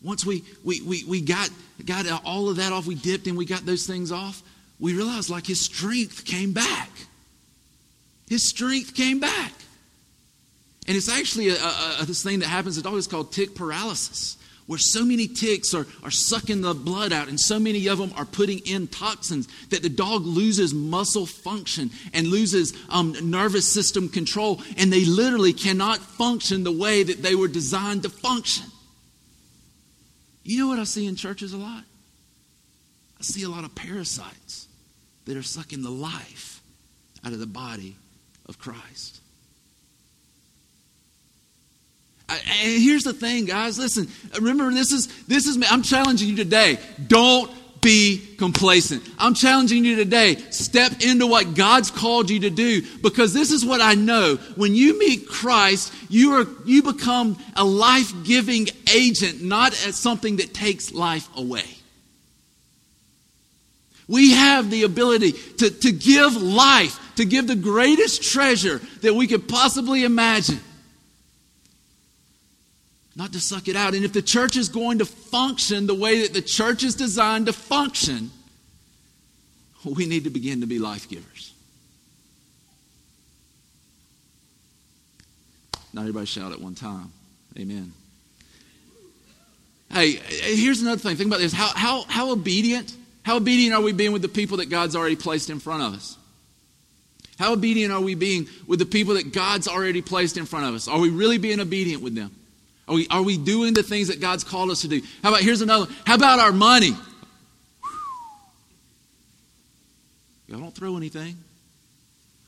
[0.01, 1.49] once we, we, we, we got,
[1.85, 4.43] got all of that off, we dipped and we got those things off,
[4.79, 6.89] we realized like his strength came back.
[8.27, 9.51] His strength came back.
[10.87, 14.37] And it's actually a, a, a, this thing that happens, it's always called tick paralysis
[14.67, 18.11] where so many ticks are, are sucking the blood out and so many of them
[18.15, 24.09] are putting in toxins that the dog loses muscle function and loses um, nervous system
[24.09, 28.65] control and they literally cannot function the way that they were designed to function.
[30.43, 31.83] You know what i see in churches a lot?
[33.19, 34.67] I see a lot of parasites
[35.25, 36.61] that are sucking the life
[37.23, 37.95] out of the body
[38.47, 39.21] of christ
[42.29, 43.77] and here's the thing, guys.
[43.77, 44.07] Listen,
[44.39, 46.79] remember this is this is I'm challenging you today.
[47.07, 49.07] Don't be complacent.
[49.19, 50.37] I'm challenging you today.
[50.49, 54.37] Step into what God's called you to do because this is what I know.
[54.55, 60.51] When you meet Christ, you are you become a life-giving agent, not as something that
[60.51, 61.65] takes life away.
[64.07, 69.27] We have the ability to, to give life, to give the greatest treasure that we
[69.27, 70.59] could possibly imagine
[73.15, 73.93] not to suck it out.
[73.93, 77.45] And if the church is going to function the way that the church is designed
[77.45, 78.31] to function,
[79.85, 81.53] we need to begin to be life givers.
[85.93, 87.11] Not everybody shout at one time.
[87.57, 87.93] Amen.
[89.89, 91.15] Hey, here's another thing.
[91.15, 91.53] Think about this.
[91.53, 95.15] How, how, how obedient, how obedient are we being with the people that God's already
[95.15, 96.17] placed in front of us?
[97.39, 100.73] How obedient are we being with the people that God's already placed in front of
[100.73, 100.89] us?
[100.89, 102.31] Are we really being obedient with them?
[102.87, 105.01] Are we, are we doing the things that God's called us to do?
[105.23, 106.91] How about, here's another How about our money?
[110.47, 111.35] Y'all don't throw anything.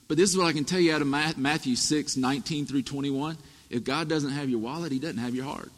[0.08, 3.38] But this is what I can tell you out of Matthew 6, 19 through 21.
[3.70, 5.72] If God doesn't have your wallet, He doesn't have your heart.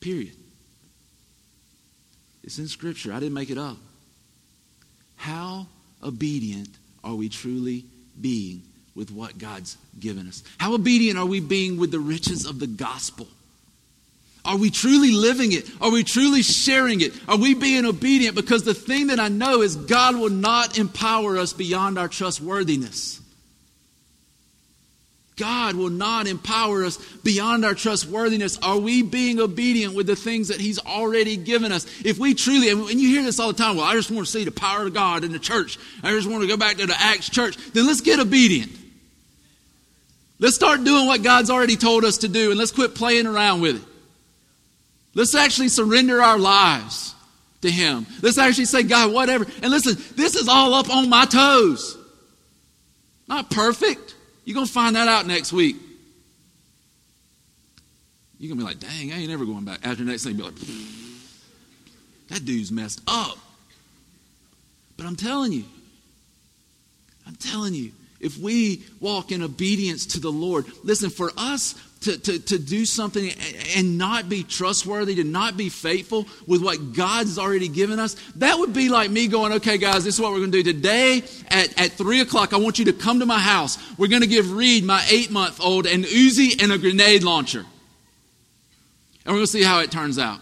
[0.00, 0.34] Period.
[2.42, 3.12] It's in Scripture.
[3.12, 3.76] I didn't make it up.
[5.16, 5.66] How
[6.02, 6.68] obedient
[7.02, 7.84] are we truly
[8.20, 8.62] being
[8.94, 10.42] with what God's given us?
[10.58, 13.26] How obedient are we being with the riches of the gospel?
[14.44, 15.70] Are we truly living it?
[15.80, 17.12] Are we truly sharing it?
[17.26, 18.36] Are we being obedient?
[18.36, 23.22] Because the thing that I know is God will not empower us beyond our trustworthiness.
[25.36, 28.58] God will not empower us beyond our trustworthiness.
[28.62, 31.86] Are we being obedient with the things that He's already given us?
[32.04, 34.30] If we truly, and you hear this all the time, well, I just want to
[34.30, 35.78] see the power of God in the church.
[36.04, 37.56] I just want to go back to the Acts church.
[37.72, 38.83] Then let's get obedient.
[40.44, 43.62] Let's start doing what God's already told us to do and let's quit playing around
[43.62, 43.88] with it.
[45.14, 47.14] Let's actually surrender our lives
[47.62, 48.04] to Him.
[48.20, 49.46] Let's actually say, God, whatever.
[49.62, 51.96] And listen, this is all up on my toes.
[53.26, 54.16] Not perfect.
[54.44, 55.76] You're going to find that out next week.
[58.38, 59.78] You're going to be like, dang, I ain't ever going back.
[59.82, 60.68] After the next thing, you'll be like,
[62.28, 63.38] that dude's messed up.
[64.98, 65.64] But I'm telling you,
[67.26, 67.92] I'm telling you,
[68.24, 70.66] if we walk in obedience to the Lord.
[70.82, 73.30] Listen, for us to, to, to do something
[73.76, 78.58] and not be trustworthy, to not be faithful with what God's already given us, that
[78.58, 80.72] would be like me going, okay, guys, this is what we're going to do.
[80.72, 83.78] Today at, at 3 o'clock, I want you to come to my house.
[83.98, 87.60] We're going to give Reed, my eight month old, an Uzi and a grenade launcher.
[87.60, 87.66] And
[89.26, 90.40] we're going to see how it turns out.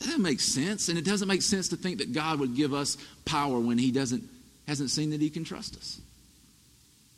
[0.00, 0.88] That doesn't sense.
[0.88, 3.90] And it doesn't make sense to think that God would give us power when He
[3.90, 4.22] doesn't,
[4.66, 6.00] hasn't seen that He can trust us.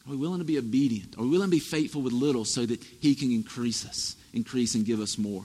[0.07, 1.19] Are we willing to be obedient?
[1.19, 4.75] Are we willing to be faithful with little so that He can increase us, increase
[4.75, 5.45] and give us more?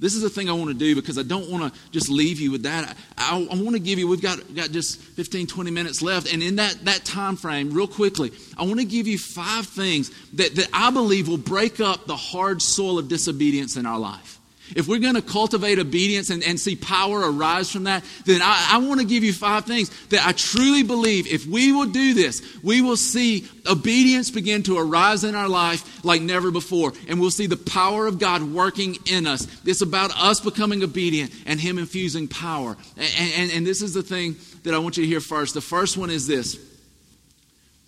[0.00, 2.40] This is the thing I want to do because I don't want to just leave
[2.40, 2.96] you with that.
[3.18, 6.32] I, I, I, want to give you, we've got, got just 15, 20 minutes left.
[6.32, 10.10] And in that, that time frame, real quickly, I want to give you five things
[10.32, 14.39] that, that I believe will break up the hard soil of disobedience in our life.
[14.76, 18.70] If we're going to cultivate obedience and, and see power arise from that, then I,
[18.72, 22.14] I want to give you five things that I truly believe if we will do
[22.14, 26.92] this, we will see obedience begin to arise in our life like never before.
[27.08, 29.46] And we'll see the power of God working in us.
[29.64, 32.76] It's about us becoming obedient and Him infusing power.
[32.96, 35.54] And, and, and this is the thing that I want you to hear first.
[35.54, 36.58] The first one is this.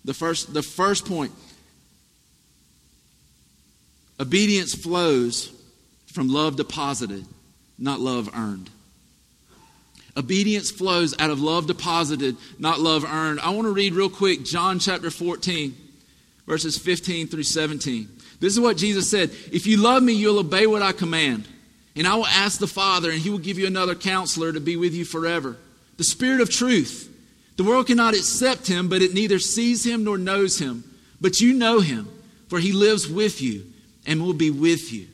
[0.05, 1.31] The first, the first point
[4.19, 5.51] obedience flows
[6.13, 7.25] from love deposited,
[7.77, 8.69] not love earned.
[10.15, 13.39] Obedience flows out of love deposited, not love earned.
[13.39, 15.75] I want to read real quick John chapter 14,
[16.45, 18.07] verses 15 through 17.
[18.39, 21.47] This is what Jesus said If you love me, you'll obey what I command.
[21.95, 24.77] And I will ask the Father, and he will give you another counselor to be
[24.77, 25.57] with you forever.
[25.97, 27.09] The Spirit of truth.
[27.55, 30.83] The world cannot accept him, but it neither sees him nor knows him.
[31.21, 32.09] But you know him,
[32.49, 33.65] for he lives with you
[34.07, 35.07] and will be with you.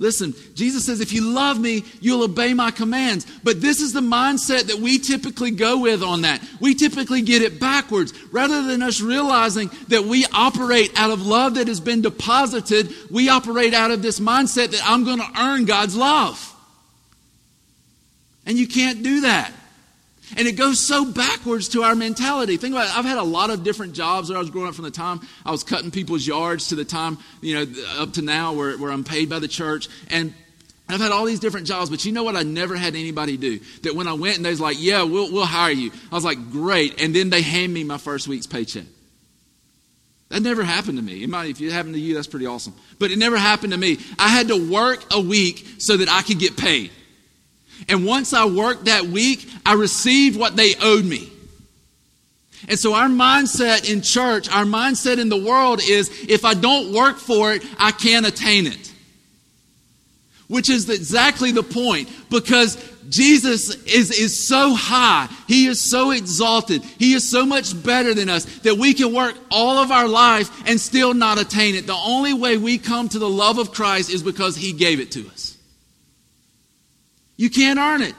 [0.00, 3.26] Listen, Jesus says, if you love me, you'll obey my commands.
[3.42, 6.40] But this is the mindset that we typically go with on that.
[6.60, 8.14] We typically get it backwards.
[8.30, 13.28] Rather than us realizing that we operate out of love that has been deposited, we
[13.28, 16.54] operate out of this mindset that I'm going to earn God's love.
[18.46, 19.52] And you can't do that.
[20.36, 22.56] And it goes so backwards to our mentality.
[22.56, 22.98] Think about it.
[22.98, 25.20] I've had a lot of different jobs where I was growing up from the time
[25.44, 28.92] I was cutting people's yards to the time, you know, up to now where, where
[28.92, 29.88] I'm paid by the church.
[30.10, 30.34] And
[30.88, 33.60] I've had all these different jobs, but you know what I never had anybody do?
[33.82, 35.90] That when I went and they was like, yeah, we'll, we'll hire you.
[36.10, 37.00] I was like, great.
[37.02, 38.84] And then they hand me my first week's paycheck.
[40.30, 41.22] That never happened to me.
[41.22, 42.74] It might, if it happened to you, that's pretty awesome.
[42.98, 43.98] But it never happened to me.
[44.18, 46.90] I had to work a week so that I could get paid.
[47.88, 51.30] And once I worked that week, I received what they owed me.
[52.68, 56.92] And so our mindset in church, our mindset in the world is if I don't
[56.92, 58.92] work for it, I can't attain it.
[60.48, 62.76] Which is exactly the point because
[63.08, 65.28] Jesus is, is so high.
[65.46, 66.82] He is so exalted.
[66.82, 70.50] He is so much better than us that we can work all of our life
[70.66, 71.86] and still not attain it.
[71.86, 75.12] The only way we come to the love of Christ is because He gave it
[75.12, 75.47] to us.
[77.38, 78.14] You can't earn it.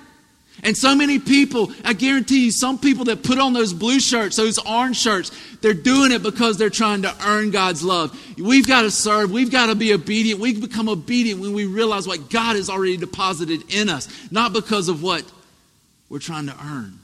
[0.64, 4.36] And so many people, I guarantee you, some people that put on those blue shirts,
[4.36, 8.20] those orange shirts, they're doing it because they're trying to earn God's love.
[8.38, 9.32] We've got to serve.
[9.32, 10.40] We've got to be obedient.
[10.40, 14.90] We become obedient when we realize what God has already deposited in us, not because
[14.90, 15.24] of what
[16.10, 17.00] we're trying to earn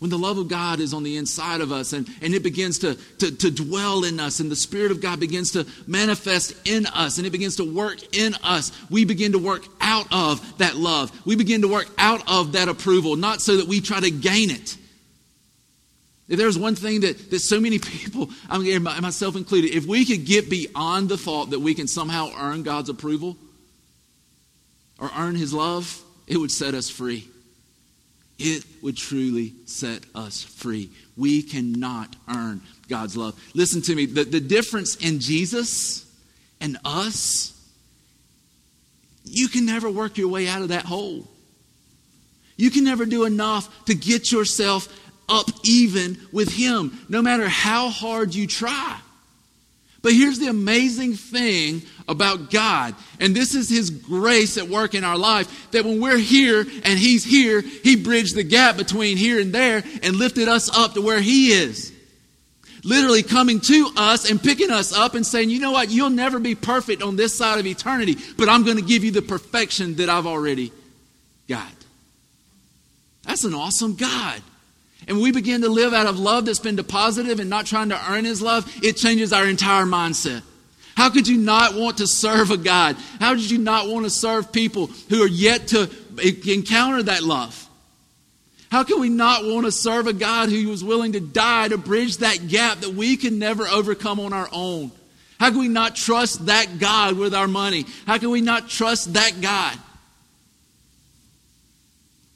[0.00, 2.80] when the love of God is on the inside of us and, and it begins
[2.80, 6.86] to, to, to dwell in us and the Spirit of God begins to manifest in
[6.86, 10.76] us and it begins to work in us, we begin to work out of that
[10.76, 11.12] love.
[11.24, 14.50] We begin to work out of that approval, not so that we try to gain
[14.50, 14.76] it.
[16.26, 20.04] If there's one thing that, that so many people, I mean, myself included, if we
[20.04, 23.36] could get beyond the thought that we can somehow earn God's approval
[24.98, 27.28] or earn His love, it would set us free
[28.38, 30.90] it would truly set us free.
[31.16, 33.40] We cannot earn God's love.
[33.54, 36.04] Listen to me the, the difference in Jesus
[36.60, 37.52] and us,
[39.24, 41.28] you can never work your way out of that hole.
[42.56, 44.88] You can never do enough to get yourself
[45.28, 48.98] up even with Him, no matter how hard you try.
[50.04, 55.02] But here's the amazing thing about God, and this is His grace at work in
[55.02, 59.40] our life that when we're here and He's here, He bridged the gap between here
[59.40, 61.90] and there and lifted us up to where He is.
[62.84, 66.38] Literally coming to us and picking us up and saying, you know what, you'll never
[66.38, 69.94] be perfect on this side of eternity, but I'm going to give you the perfection
[69.94, 70.70] that I've already
[71.48, 71.72] got.
[73.22, 74.42] That's an awesome God
[75.06, 78.12] and we begin to live out of love that's been deposited and not trying to
[78.12, 80.42] earn His love, it changes our entire mindset.
[80.96, 82.96] How could you not want to serve a God?
[83.18, 85.90] How did you not want to serve people who are yet to
[86.46, 87.60] encounter that love?
[88.70, 91.78] How can we not want to serve a God who was willing to die to
[91.78, 94.90] bridge that gap that we can never overcome on our own?
[95.38, 97.86] How can we not trust that God with our money?
[98.06, 99.76] How can we not trust that God?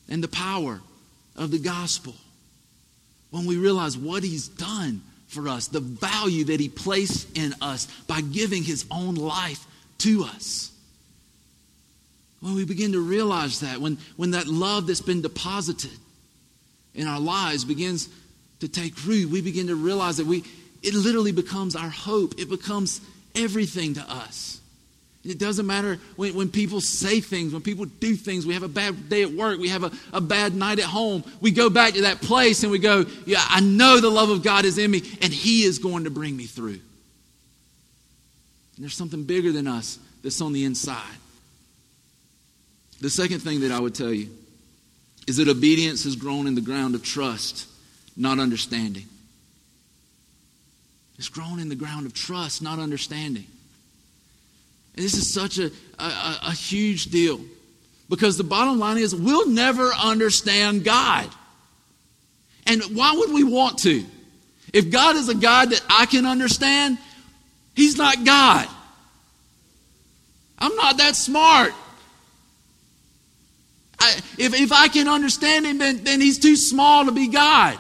[0.09, 0.81] And the power
[1.37, 2.15] of the gospel
[3.31, 7.87] when we realize what He's done for us, the value that He placed in us
[8.07, 9.67] by giving His own life
[9.99, 10.73] to us.
[12.41, 15.91] When we begin to realize that, when, when that love that's been deposited
[16.95, 18.09] in our lives begins
[18.61, 20.45] to take root, we begin to realize that we,
[20.83, 22.39] it literally becomes our hope.
[22.39, 23.01] It becomes
[23.35, 24.58] everything to us.
[25.29, 28.47] It doesn't matter when, when people say things, when people do things.
[28.47, 31.25] We have a bad day at work, we have a, a bad night at home.
[31.41, 34.43] We go back to that place and we go, Yeah, I know the love of
[34.43, 36.81] God is in me, and He is going to bring me through.
[38.77, 41.03] And there's something bigger than us that's on the inside.
[43.01, 44.29] The second thing that I would tell you
[45.27, 47.69] is that obedience has grown in the ground of trust,
[48.17, 49.07] not understanding.
[51.19, 53.47] It's grown in the ground of trust, not understanding.
[55.03, 57.41] This is such a, a, a huge deal
[58.09, 61.29] because the bottom line is we'll never understand God.
[62.67, 64.05] And why would we want to?
[64.73, 66.99] If God is a God that I can understand,
[67.75, 68.69] He's not God.
[70.59, 71.73] I'm not that smart.
[74.01, 77.79] I, if, if I can understand Him, then, then He's too small to be God.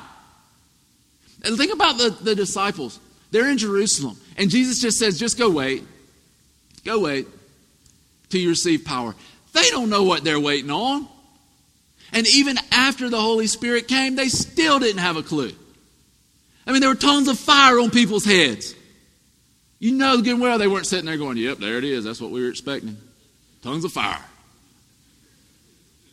[1.44, 2.98] And think about the, the disciples.
[3.30, 4.18] They're in Jerusalem.
[4.36, 5.84] And Jesus just says, just go wait.
[6.84, 7.26] Go wait
[8.28, 9.14] till you receive power.
[9.52, 11.08] They don't know what they're waiting on.
[12.12, 15.52] And even after the Holy Spirit came, they still didn't have a clue.
[16.66, 18.74] I mean, there were tons of fire on people's heads.
[19.78, 22.04] You know good well they weren't sitting there going, Yep, there it is.
[22.04, 22.96] That's what we were expecting.
[23.62, 24.22] Tongues of fire.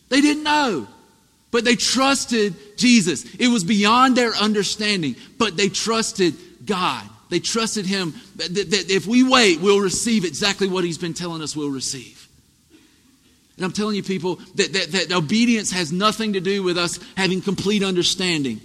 [0.09, 0.87] They didn't know.
[1.51, 3.23] But they trusted Jesus.
[3.35, 7.03] It was beyond their understanding, but they trusted God.
[7.29, 11.55] They trusted Him that, if we wait, we'll receive exactly what He's been telling us
[11.55, 12.27] we'll receive.
[13.57, 16.99] And I'm telling you, people, that, that, that obedience has nothing to do with us
[17.15, 18.59] having complete understanding,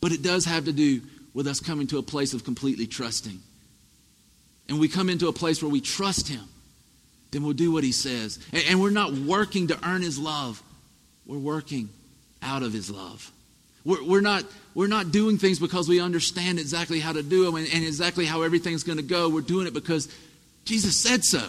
[0.00, 1.00] but it does have to do
[1.32, 3.38] with us coming to a place of completely trusting.
[4.68, 6.42] And we come into a place where we trust Him,
[7.30, 8.38] then we'll do what He says.
[8.52, 10.62] And, and we're not working to earn His love,
[11.24, 11.88] we're working
[12.42, 13.30] out of His love.
[13.84, 17.56] We're, we're, not, we're not doing things because we understand exactly how to do them
[17.56, 19.28] and, and exactly how everything's going to go.
[19.28, 20.08] We're doing it because
[20.64, 21.42] Jesus said so.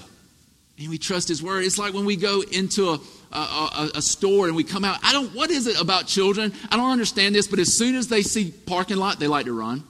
[0.77, 1.65] And we trust His word.
[1.65, 2.99] It's like when we go into a,
[3.33, 4.97] a, a, a, store and we come out.
[5.03, 6.53] I don't, what is it about children?
[6.71, 9.57] I don't understand this, but as soon as they see parking lot, they like to
[9.57, 9.83] run.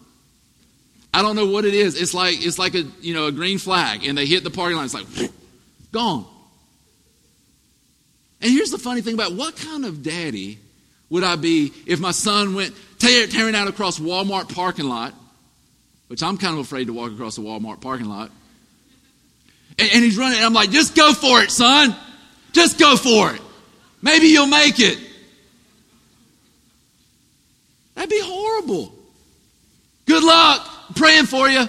[1.13, 1.99] I don't know what it is.
[1.99, 4.77] It's like, it's like a, you know, a green flag and they hit the parking
[4.77, 4.85] lot.
[4.85, 5.31] It's like,
[5.91, 6.25] gone.
[8.41, 10.59] And here's the funny thing about what kind of daddy
[11.09, 15.13] would I be if my son went tear, tearing out across Walmart parking lot,
[16.07, 18.31] which I'm kind of afraid to walk across the Walmart parking lot,
[19.77, 21.95] and, and he's running, and I'm like, just go for it, son.
[22.51, 23.41] Just go for it.
[24.01, 24.97] Maybe you'll make it.
[27.95, 28.93] That'd be horrible.
[30.05, 30.67] Good luck.
[30.87, 31.67] I'm praying for you.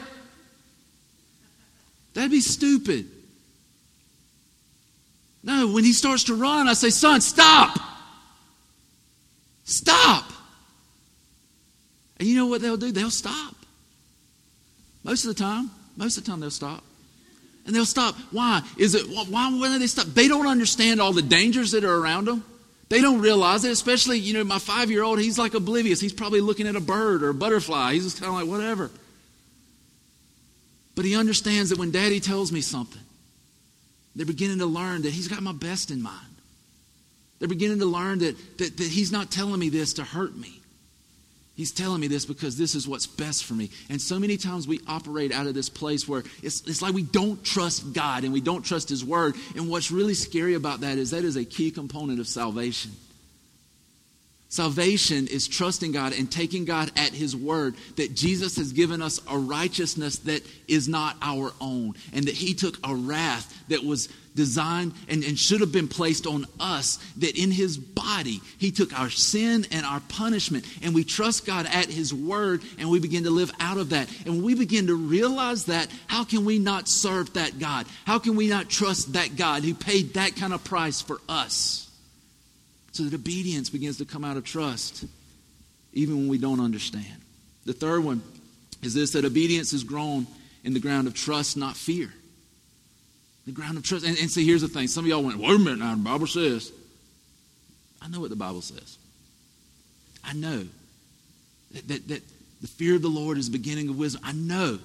[2.14, 3.10] That'd be stupid.
[5.42, 7.78] No, when he starts to run, I say, son, stop.
[9.70, 10.24] Stop.
[12.18, 12.90] And you know what they'll do?
[12.90, 13.54] They'll stop.
[15.04, 16.82] Most of the time, most of the time they'll stop.
[17.64, 18.16] And they'll stop.
[18.32, 18.62] Why?
[18.76, 20.06] Is it why when do they stop?
[20.06, 22.44] They don't understand all the dangers that are around them.
[22.88, 26.00] They don't realize it, especially, you know, my five year old, he's like oblivious.
[26.00, 27.92] He's probably looking at a bird or a butterfly.
[27.92, 28.90] He's just kind of like, whatever.
[30.96, 33.02] But he understands that when daddy tells me something,
[34.16, 36.29] they're beginning to learn that he's got my best in mind.
[37.40, 40.60] They're beginning to learn that, that, that He's not telling me this to hurt me.
[41.56, 43.70] He's telling me this because this is what's best for me.
[43.90, 47.02] And so many times we operate out of this place where it's, it's like we
[47.02, 49.34] don't trust God and we don't trust His Word.
[49.56, 52.92] And what's really scary about that is that is a key component of salvation.
[54.50, 59.20] Salvation is trusting God and taking God at His word that Jesus has given us
[59.30, 64.08] a righteousness that is not our own, and that He took a wrath that was
[64.34, 68.98] designed and, and should have been placed on us, that in His body He took
[68.98, 73.24] our sin and our punishment, and we trust God at His word, and we begin
[73.24, 74.08] to live out of that.
[74.24, 77.86] And when we begin to realize that, how can we not serve that God?
[78.04, 81.88] How can we not trust that God who paid that kind of price for us?
[82.92, 85.04] So that obedience begins to come out of trust,
[85.92, 87.06] even when we don't understand.
[87.64, 88.22] The third one
[88.82, 90.26] is this that obedience is grown
[90.64, 92.12] in the ground of trust, not fear.
[93.50, 94.06] The ground of trust.
[94.06, 94.86] And, and see, here's the thing.
[94.86, 96.70] Some of y'all went, wait a minute now, the Bible says.
[98.00, 98.96] I know what the Bible says.
[100.22, 100.68] I know
[101.72, 102.22] that, that, that
[102.60, 104.22] the fear of the Lord is the beginning of wisdom.
[104.24, 104.78] I know.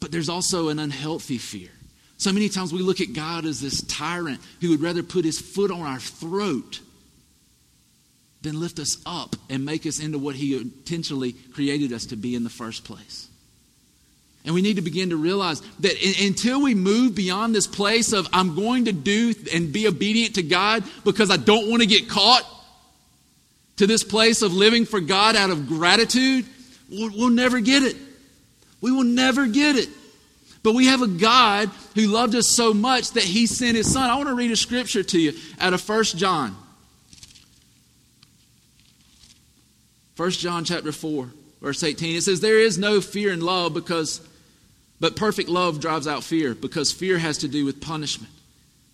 [0.00, 1.68] But there's also an unhealthy fear.
[2.16, 5.38] So many times we look at God as this tyrant who would rather put his
[5.38, 6.80] foot on our throat
[8.40, 12.34] than lift us up and make us into what he intentionally created us to be
[12.34, 13.28] in the first place.
[14.44, 18.28] And we need to begin to realize that until we move beyond this place of,
[18.32, 22.08] I'm going to do and be obedient to God because I don't want to get
[22.08, 22.44] caught,
[23.76, 26.46] to this place of living for God out of gratitude,
[26.90, 27.96] we'll, we'll never get it.
[28.80, 29.88] We will never get it.
[30.62, 34.08] But we have a God who loved us so much that he sent his son.
[34.08, 36.56] I want to read a scripture to you out of 1 John.
[40.16, 41.28] 1 John chapter 4,
[41.60, 42.16] verse 18.
[42.16, 44.20] It says, There is no fear in love because
[45.02, 48.32] but perfect love drives out fear because fear has to do with punishment.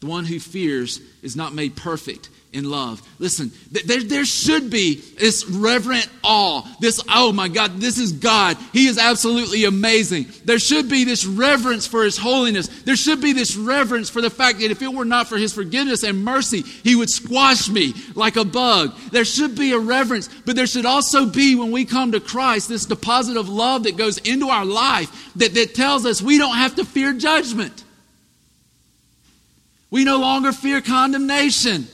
[0.00, 3.00] The one who fears is not made perfect in love.
[3.18, 6.62] Listen, there, there should be this reverent awe.
[6.80, 8.58] This, oh my God, this is God.
[8.72, 10.26] He is absolutely amazing.
[10.44, 12.66] There should be this reverence for His holiness.
[12.82, 15.54] There should be this reverence for the fact that if it were not for His
[15.54, 18.94] forgiveness and mercy, He would squash me like a bug.
[19.10, 22.68] There should be a reverence, but there should also be, when we come to Christ,
[22.68, 26.56] this deposit of love that goes into our life that, that tells us we don't
[26.56, 27.84] have to fear judgment.
[29.90, 31.88] We no longer fear condemnation.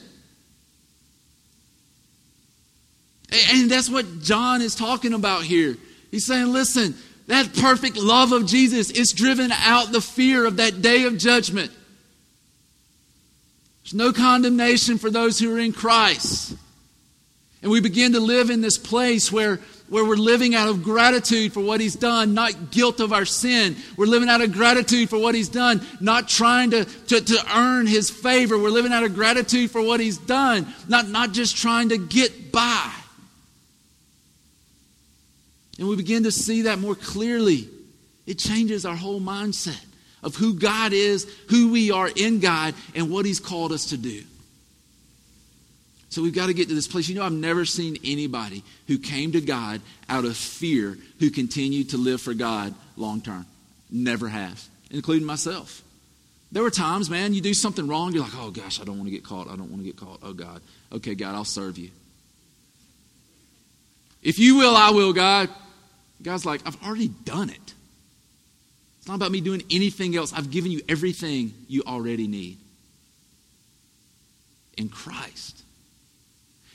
[3.53, 5.76] And that's what John is talking about here.
[6.11, 6.95] He's saying, listen,
[7.26, 11.72] that perfect love of Jesus is driven out the fear of that day of judgment.
[13.82, 16.57] There's no condemnation for those who are in Christ.
[17.62, 19.59] And we begin to live in this place where,
[19.89, 23.76] where we're living out of gratitude for what He's done, not guilt of our sin.
[23.97, 27.87] We're living out of gratitude for what He's done, not trying to, to, to earn
[27.87, 28.59] His favor.
[28.59, 32.53] We're living out of gratitude for what He's done, not, not just trying to get
[32.53, 32.93] by.
[35.78, 37.68] And we begin to see that more clearly.
[38.26, 39.84] It changes our whole mindset
[40.22, 43.96] of who God is, who we are in God, and what He's called us to
[43.96, 44.22] do.
[46.08, 47.08] So we've got to get to this place.
[47.08, 51.90] You know, I've never seen anybody who came to God out of fear who continued
[51.90, 53.46] to live for God long term.
[53.90, 55.82] Never have, including myself.
[56.52, 59.08] There were times, man, you do something wrong, you're like, oh gosh, I don't want
[59.08, 59.48] to get caught.
[59.48, 60.20] I don't want to get caught.
[60.22, 60.62] Oh God.
[60.92, 61.90] Okay, God, I'll serve you.
[64.24, 65.50] If you will, I will, God.
[66.22, 67.74] God's like, I've already done it.
[68.98, 70.32] It's not about me doing anything else.
[70.32, 72.58] I've given you everything you already need
[74.78, 75.62] in Christ.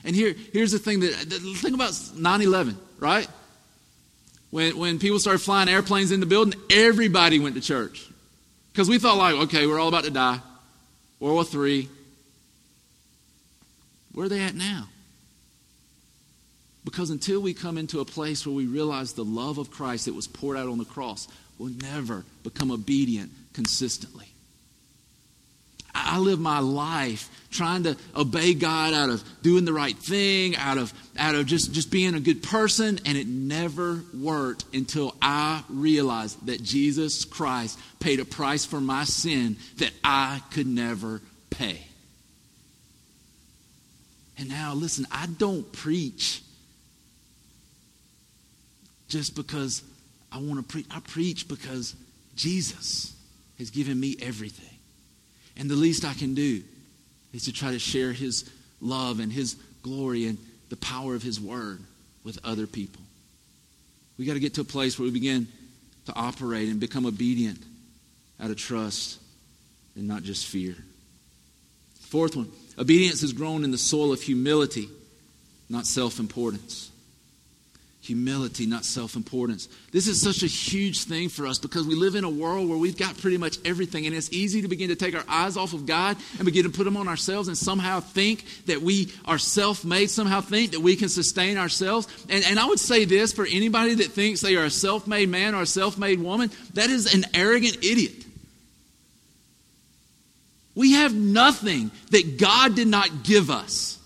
[0.03, 3.27] And here, here's the thing that the thing about 9-11, right?
[4.51, 8.07] When, when people started flying airplanes in the building, everybody went to church.
[8.71, 10.39] Because we thought like, okay, we're all about to die.
[11.19, 11.89] World War III.
[14.13, 14.87] Where are they at now?
[16.89, 20.15] Because until we come into a place where we realize the love of Christ that
[20.15, 21.27] was poured out on the cross,
[21.59, 24.25] we'll never become obedient consistently.
[25.93, 30.79] I live my life trying to obey God out of doing the right thing, out
[30.79, 35.63] of, out of just, just being a good person, and it never worked until I
[35.69, 41.21] realized that Jesus Christ paid a price for my sin that I could never
[41.51, 41.81] pay.
[44.39, 46.41] And now, listen, I don't preach
[49.10, 49.84] just because
[50.32, 50.86] I want to preach.
[50.89, 51.95] I preach because
[52.36, 53.14] Jesus
[53.57, 54.78] has given me everything.
[55.57, 56.64] And the least I can do
[57.34, 58.49] is to try to share his
[58.80, 60.38] love and his glory and
[60.70, 61.82] the power of his word
[62.24, 63.01] with other people.
[64.18, 65.47] We got to get to a place where we begin
[66.05, 67.62] to operate and become obedient
[68.39, 69.20] out of trust
[69.95, 70.76] and not just fear.
[72.01, 74.88] Fourth one obedience has grown in the soil of humility,
[75.70, 76.89] not self importance
[78.10, 79.70] humility, not self importance.
[79.91, 82.78] This is such a huge thing for us because we live in a world where
[82.78, 85.74] we've got pretty much everything, and it's easy to begin to take our eyes off
[85.74, 89.38] of God and begin to put them on ourselves and somehow think that we are
[89.38, 92.07] self made, somehow think that we can sustain ourselves.
[92.30, 95.30] And, and I would say this for anybody that thinks they are a self made
[95.30, 98.26] man or a self made woman, that is an arrogant idiot.
[100.74, 103.98] We have nothing that God did not give us.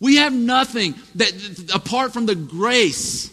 [0.00, 3.30] We have nothing that apart from the grace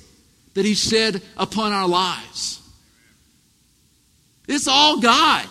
[0.54, 2.62] that He shed upon our lives.
[4.48, 5.48] It's all God.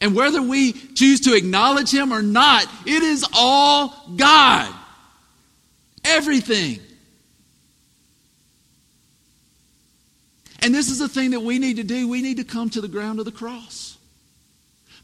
[0.00, 4.72] And whether we choose to acknowledge Him or not, it is all God.
[6.04, 6.80] Everything.
[10.62, 12.08] And this is the thing that we need to do.
[12.08, 13.89] We need to come to the ground of the cross.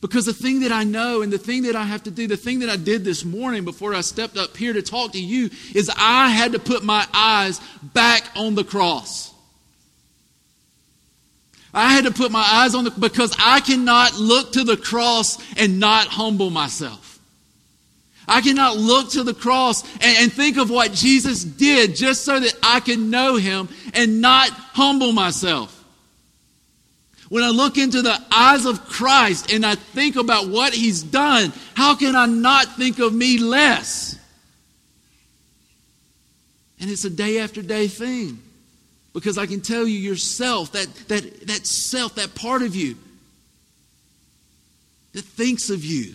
[0.07, 2.36] Because the thing that I know and the thing that I have to do, the
[2.36, 5.50] thing that I did this morning before I stepped up here to talk to you,
[5.74, 9.34] is I had to put my eyes back on the cross.
[11.74, 15.38] I had to put my eyes on the because I cannot look to the cross
[15.59, 17.18] and not humble myself.
[18.28, 22.38] I cannot look to the cross and, and, think of what Jesus did just so
[22.38, 25.76] that I can know him and not humble myself.
[27.29, 31.53] When I look into the eyes of Christ and I think about what he's done,
[31.74, 34.18] how can I not think of me less?
[36.79, 38.39] And it's a day after day thing.
[39.12, 42.97] Because I can tell you yourself, that, that, that self, that part of you
[45.14, 46.14] that thinks of you,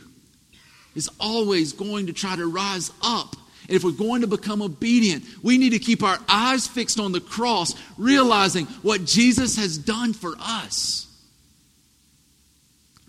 [0.94, 3.36] is always going to try to rise up.
[3.68, 7.12] And if we're going to become obedient, we need to keep our eyes fixed on
[7.12, 11.08] the cross, realizing what Jesus has done for us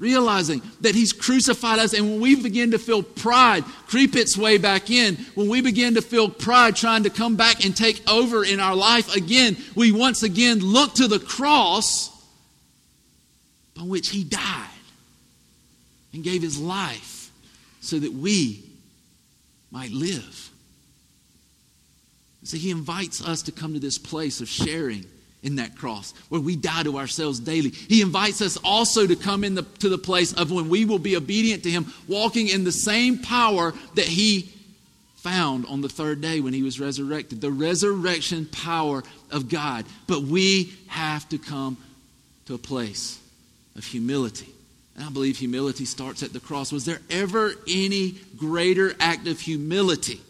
[0.02, 1.94] realizing that He's crucified us.
[1.94, 5.94] And when we begin to feel pride creep its way back in, when we begin
[5.94, 9.92] to feel pride trying to come back and take over in our life again, we
[9.92, 12.10] once again look to the cross
[13.78, 14.66] on which He died
[16.12, 17.30] and gave His life
[17.80, 18.64] so that we
[19.72, 20.50] might live.
[22.44, 25.06] So He invites us to come to this place of sharing
[25.42, 27.70] in that cross, where we die to ourselves daily.
[27.70, 31.00] He invites us also to come in the, to the place of when we will
[31.00, 34.52] be obedient to Him, walking in the same power that He
[35.16, 39.84] found on the third day when He was resurrected the resurrection power of God.
[40.06, 41.76] But we have to come
[42.46, 43.18] to a place
[43.76, 44.52] of humility.
[44.96, 46.70] And I believe humility starts at the cross.
[46.72, 50.20] Was there ever any greater act of humility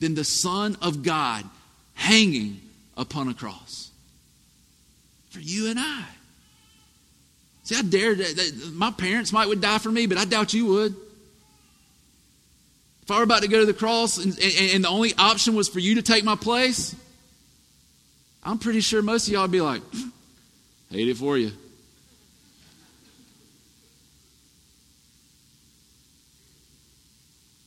[0.00, 1.44] than the Son of God
[1.94, 2.60] hanging
[2.96, 3.88] upon a cross?
[5.38, 6.04] for you and I.
[7.64, 8.16] See, I dare,
[8.72, 10.96] my parents might would die for me, but I doubt you would.
[13.02, 15.54] If I were about to go to the cross and, and, and the only option
[15.54, 16.94] was for you to take my place,
[18.42, 19.82] I'm pretty sure most of y'all would be like,
[20.90, 21.52] hate it for you.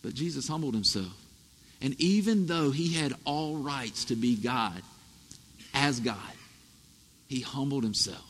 [0.02, 1.14] But Jesus humbled himself.
[1.82, 4.82] And even though he had all rights to be God,
[5.74, 6.18] as God,
[7.28, 8.26] he humbled himself,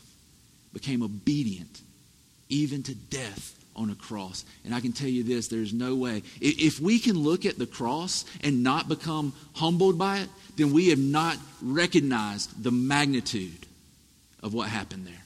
[0.74, 1.82] became obedient,
[2.49, 4.45] even to death on a cross.
[4.63, 6.24] And I can tell you this there's no way.
[6.39, 10.89] If we can look at the cross and not become humbled by it, then we
[10.89, 13.65] have not recognized the magnitude
[14.43, 15.24] of what happened there.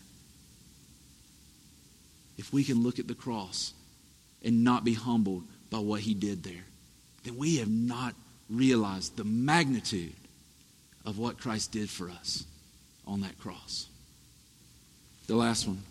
[2.38, 3.74] If we can look at the cross
[4.44, 6.64] and not be humbled by what he did there,
[7.24, 8.14] then we have not
[8.50, 10.14] realized the magnitude
[11.06, 12.46] of what Christ did for us
[13.08, 13.88] on that cross.
[15.28, 15.82] The last one.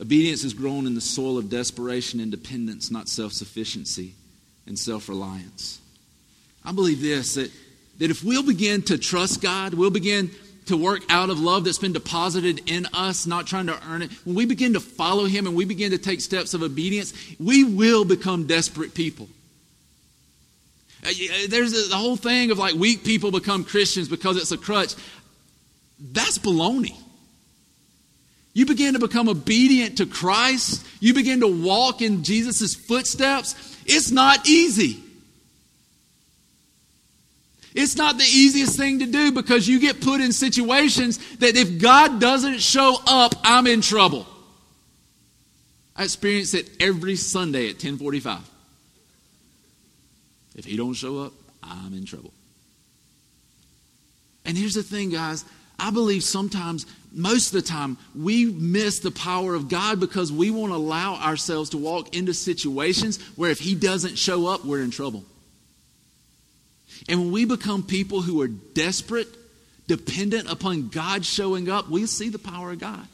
[0.00, 4.14] Obedience is grown in the soil of desperation and dependence, not self sufficiency
[4.66, 5.80] and self reliance.
[6.64, 7.50] I believe this that,
[7.98, 10.30] that if we'll begin to trust God, we'll begin
[10.68, 14.10] to work out of love that's been deposited in us, not trying to earn it,
[14.24, 17.64] when we begin to follow Him and we begin to take steps of obedience, we
[17.64, 19.28] will become desperate people.
[21.04, 24.58] Uh, uh, there's the whole thing of like weak people become Christians because it's a
[24.58, 24.94] crutch.
[26.00, 26.96] That's baloney.
[28.52, 33.54] You begin to become obedient to Christ, you begin to walk in Jesus' footsteps.
[33.86, 35.02] It's not easy.
[37.80, 41.80] It's not the easiest thing to do because you get put in situations that if
[41.80, 44.26] God doesn't show up, I'm in trouble.
[45.94, 48.40] I experience it every Sunday at 1045.
[50.56, 52.32] If he don't show up, I'm in trouble.
[54.44, 55.44] And here's the thing, guys.
[55.78, 60.50] I believe sometimes, most of the time, we miss the power of God because we
[60.50, 64.90] won't allow ourselves to walk into situations where if He doesn't show up, we're in
[64.90, 65.24] trouble.
[67.08, 69.28] And when we become people who are desperate,
[69.86, 73.06] dependent upon God showing up, we see the power of God.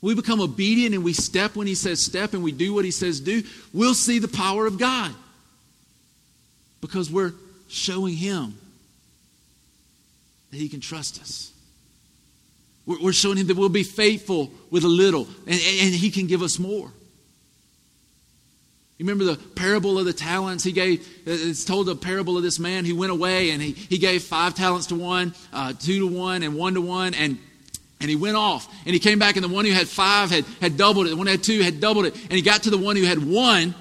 [0.00, 2.90] We become obedient and we step when He says step and we do what He
[2.90, 3.42] says do,
[3.72, 5.12] we'll see the power of God
[6.80, 7.32] because we're
[7.68, 8.56] showing Him
[10.50, 11.52] that He can trust us.
[12.86, 16.42] We're showing Him that we'll be faithful with a little and, and He can give
[16.42, 16.92] us more.
[18.98, 20.64] You remember the parable of the talents?
[20.64, 23.96] He gave, it's told the parable of this man who went away and he, he
[23.96, 27.38] gave five talents to one, uh, two to one, and one to one, and,
[28.00, 28.66] and he went off.
[28.84, 31.10] And he came back, and the one who had five had, had doubled it.
[31.10, 32.14] The one who had two had doubled it.
[32.24, 33.72] And he got to the one who had one,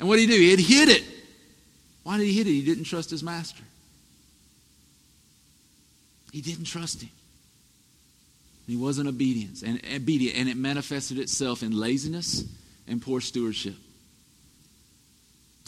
[0.00, 0.40] and what did he do?
[0.40, 1.04] He had hid it.
[2.02, 2.50] Why did he hit it?
[2.50, 3.62] He didn't trust his master.
[6.32, 7.10] He didn't trust him.
[8.66, 12.44] He wasn't obedient, and obedient, and it manifested itself in laziness
[12.88, 13.74] and poor stewardship.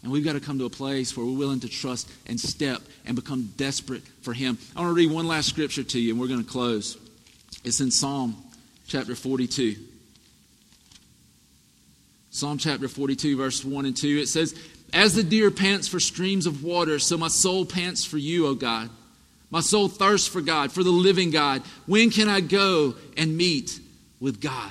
[0.03, 2.81] And we've got to come to a place where we're willing to trust and step
[3.05, 4.57] and become desperate for Him.
[4.75, 6.97] I want to read one last scripture to you, and we're going to close.
[7.65, 8.37] It's in Psalm
[8.87, 9.77] chapter 42.
[12.31, 14.19] Psalm chapter 42, verse 1 and 2.
[14.19, 14.55] It says,
[14.93, 18.55] As the deer pants for streams of water, so my soul pants for you, O
[18.55, 18.89] God.
[19.51, 21.63] My soul thirsts for God, for the living God.
[21.87, 23.81] When can I go and meet
[24.21, 24.71] with God?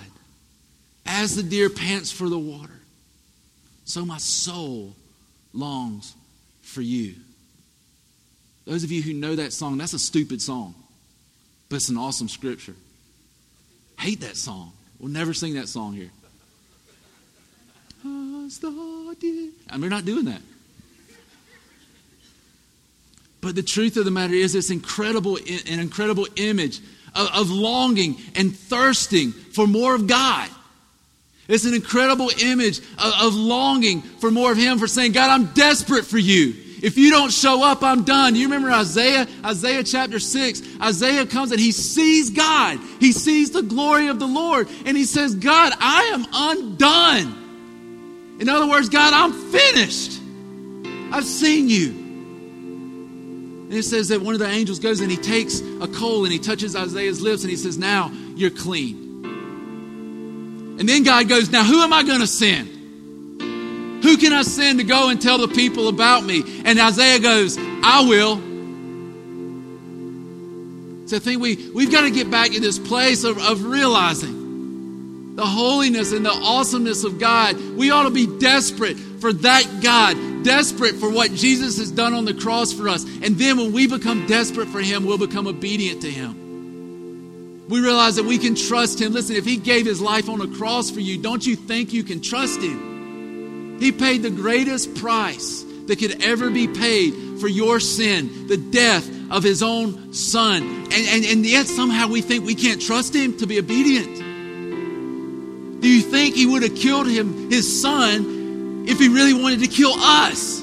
[1.19, 2.79] As the deer pants for the water,
[3.83, 4.95] so my soul
[5.53, 6.15] longs
[6.61, 7.15] for you.
[8.63, 10.75] Those of you who know that song, that's a stupid song,
[11.67, 12.75] but it's an awesome scripture.
[13.99, 14.71] Hate that song.
[14.97, 16.09] We'll never sing that song here.
[19.69, 20.41] And we're not doing that.
[23.41, 26.79] But the truth of the matter is, this incredible, an incredible image
[27.13, 30.49] of, of longing and thirsting for more of God.
[31.49, 35.47] It's an incredible image of, of, longing for more of Him, for saying, God, I'm
[35.53, 36.53] desperate for you.
[36.81, 38.35] If you don't show up, I'm done.
[38.35, 39.27] You remember Isaiah?
[39.43, 40.61] Isaiah chapter 6.
[40.79, 42.79] Isaiah comes and he sees God.
[42.99, 44.69] He sees the glory of the Lord.
[44.85, 48.37] And he says, God, I am undone.
[48.39, 50.21] In other words, God, I'm finished.
[51.11, 51.89] I've seen you.
[53.69, 56.31] And it says that one of the angels goes and he takes a coal and
[56.31, 59.08] he touches Isaiah's lips and he says, Now you're clean.
[60.79, 62.69] And then God goes, Now who am I going to send?
[64.03, 66.41] Who can I send to go and tell the people about me?
[66.63, 68.37] And Isaiah goes, I will.
[71.07, 75.35] So I think we, we've got to get back in this place of, of realizing
[75.35, 77.57] the holiness and the awesomeness of God.
[77.75, 82.25] We ought to be desperate for that God, desperate for what Jesus has done on
[82.25, 83.03] the cross for us.
[83.03, 86.48] And then when we become desperate for Him, we'll become obedient to Him.
[87.69, 89.13] We realize that we can trust Him.
[89.13, 92.03] Listen, if He gave His life on a cross for you, don't you think you
[92.03, 93.77] can trust Him?
[93.79, 99.09] He paid the greatest price that could ever be paid for your sin, the death
[99.31, 100.63] of his own son.
[100.63, 104.17] And, and, and yet somehow we think we can't trust him to be obedient.
[105.81, 109.67] Do you think he would have killed him, his son, if he really wanted to
[109.67, 110.61] kill us?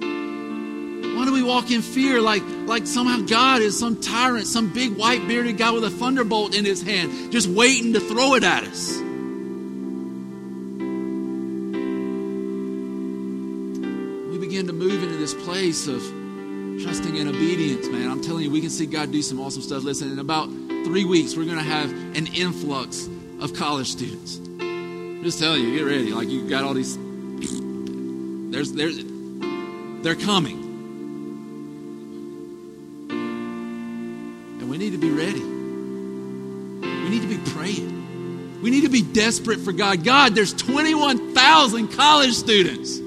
[0.00, 4.96] Why do we walk in fear like, like somehow God is some tyrant, some big
[4.96, 8.62] white bearded guy with a thunderbolt in his hand, just waiting to throw it at
[8.62, 8.96] us?
[14.30, 16.00] We begin to move into this place of
[16.80, 18.08] trusting and obedience, man.
[18.08, 19.82] I'm telling you, we can see God do some awesome stuff.
[19.82, 20.46] Listen, in about
[20.84, 23.08] three weeks, we're going to have an influx
[23.40, 24.38] of college students.
[24.38, 26.12] I'm just telling you, get ready.
[26.12, 26.96] Like you got all these.
[28.52, 29.02] There's, there's,
[30.02, 30.59] they're coming,
[34.80, 35.42] need to be ready.
[35.42, 38.60] We need to be praying.
[38.62, 40.02] We need to be desperate for God.
[40.04, 42.98] God, there's 21,000 college students.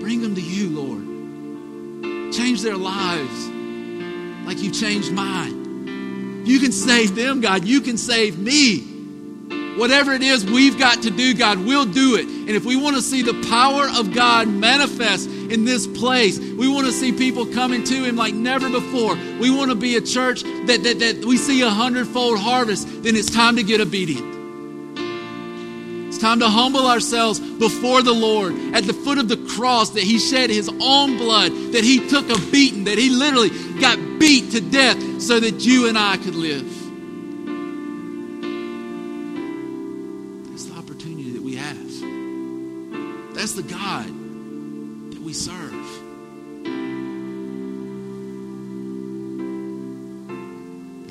[0.00, 2.32] Bring them to you, Lord.
[2.32, 3.48] Change their lives
[4.46, 6.46] like you changed mine.
[6.46, 7.64] You can save them, God.
[7.64, 8.89] You can save me.
[9.80, 12.26] Whatever it is we've got to do, God, we'll do it.
[12.26, 16.68] And if we want to see the power of God manifest in this place, we
[16.68, 19.14] want to see people coming to Him like never before.
[19.40, 23.16] We want to be a church that, that, that we see a hundredfold harvest, then
[23.16, 24.22] it's time to get obedient
[26.08, 30.02] It's time to humble ourselves before the Lord at the foot of the cross that
[30.02, 33.48] He shed His own blood, that He took a beating, that He literally
[33.80, 36.79] got beat to death so that you and I could live.
[43.50, 45.74] That's the God that we serve.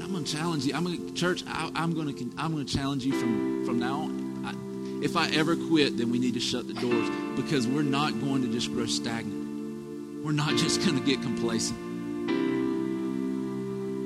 [0.01, 0.73] I'm going to challenge you.
[0.73, 1.43] I'm going to, church.
[1.45, 2.31] I, am going to.
[2.37, 6.19] I'm going to challenge you from from now on if I ever quit, then we
[6.19, 10.23] need to shut the doors because we're not going to just grow stagnant.
[10.23, 11.77] We're not just going to get complacent.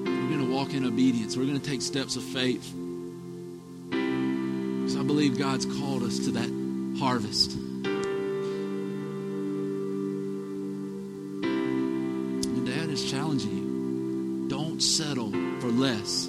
[0.06, 1.38] We're going to walk in obedience.
[1.38, 2.74] We're going to take steps of faith.
[3.92, 6.50] Because I believe God's called us to that
[7.00, 7.56] harvest.
[15.84, 16.28] Less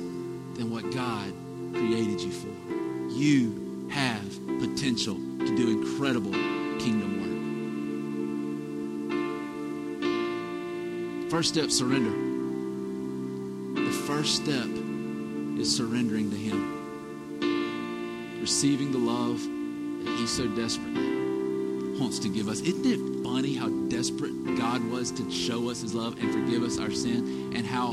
[0.57, 1.33] than what God
[1.73, 2.49] created you for.
[3.13, 4.29] You have
[4.59, 6.33] potential to do incredible
[6.81, 7.21] kingdom
[11.23, 11.31] work.
[11.31, 12.11] First step surrender.
[13.81, 14.67] The first step
[15.61, 16.61] is surrendering to Him,
[18.41, 19.41] receiving the love
[20.05, 21.13] that He so desperately
[22.01, 22.61] wants to give us.
[22.61, 26.81] Isn't it funny how desperate God was to show us His love and forgive us
[26.81, 27.93] our sin, and how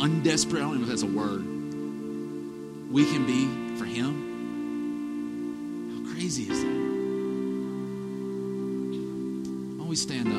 [0.00, 1.44] undesperate, I don't even know if that's a word,
[2.90, 4.26] we can be for Him.
[5.92, 6.78] How crazy is that?
[9.88, 10.34] We stand up?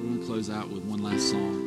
[0.00, 1.61] We're going to close out with one last song.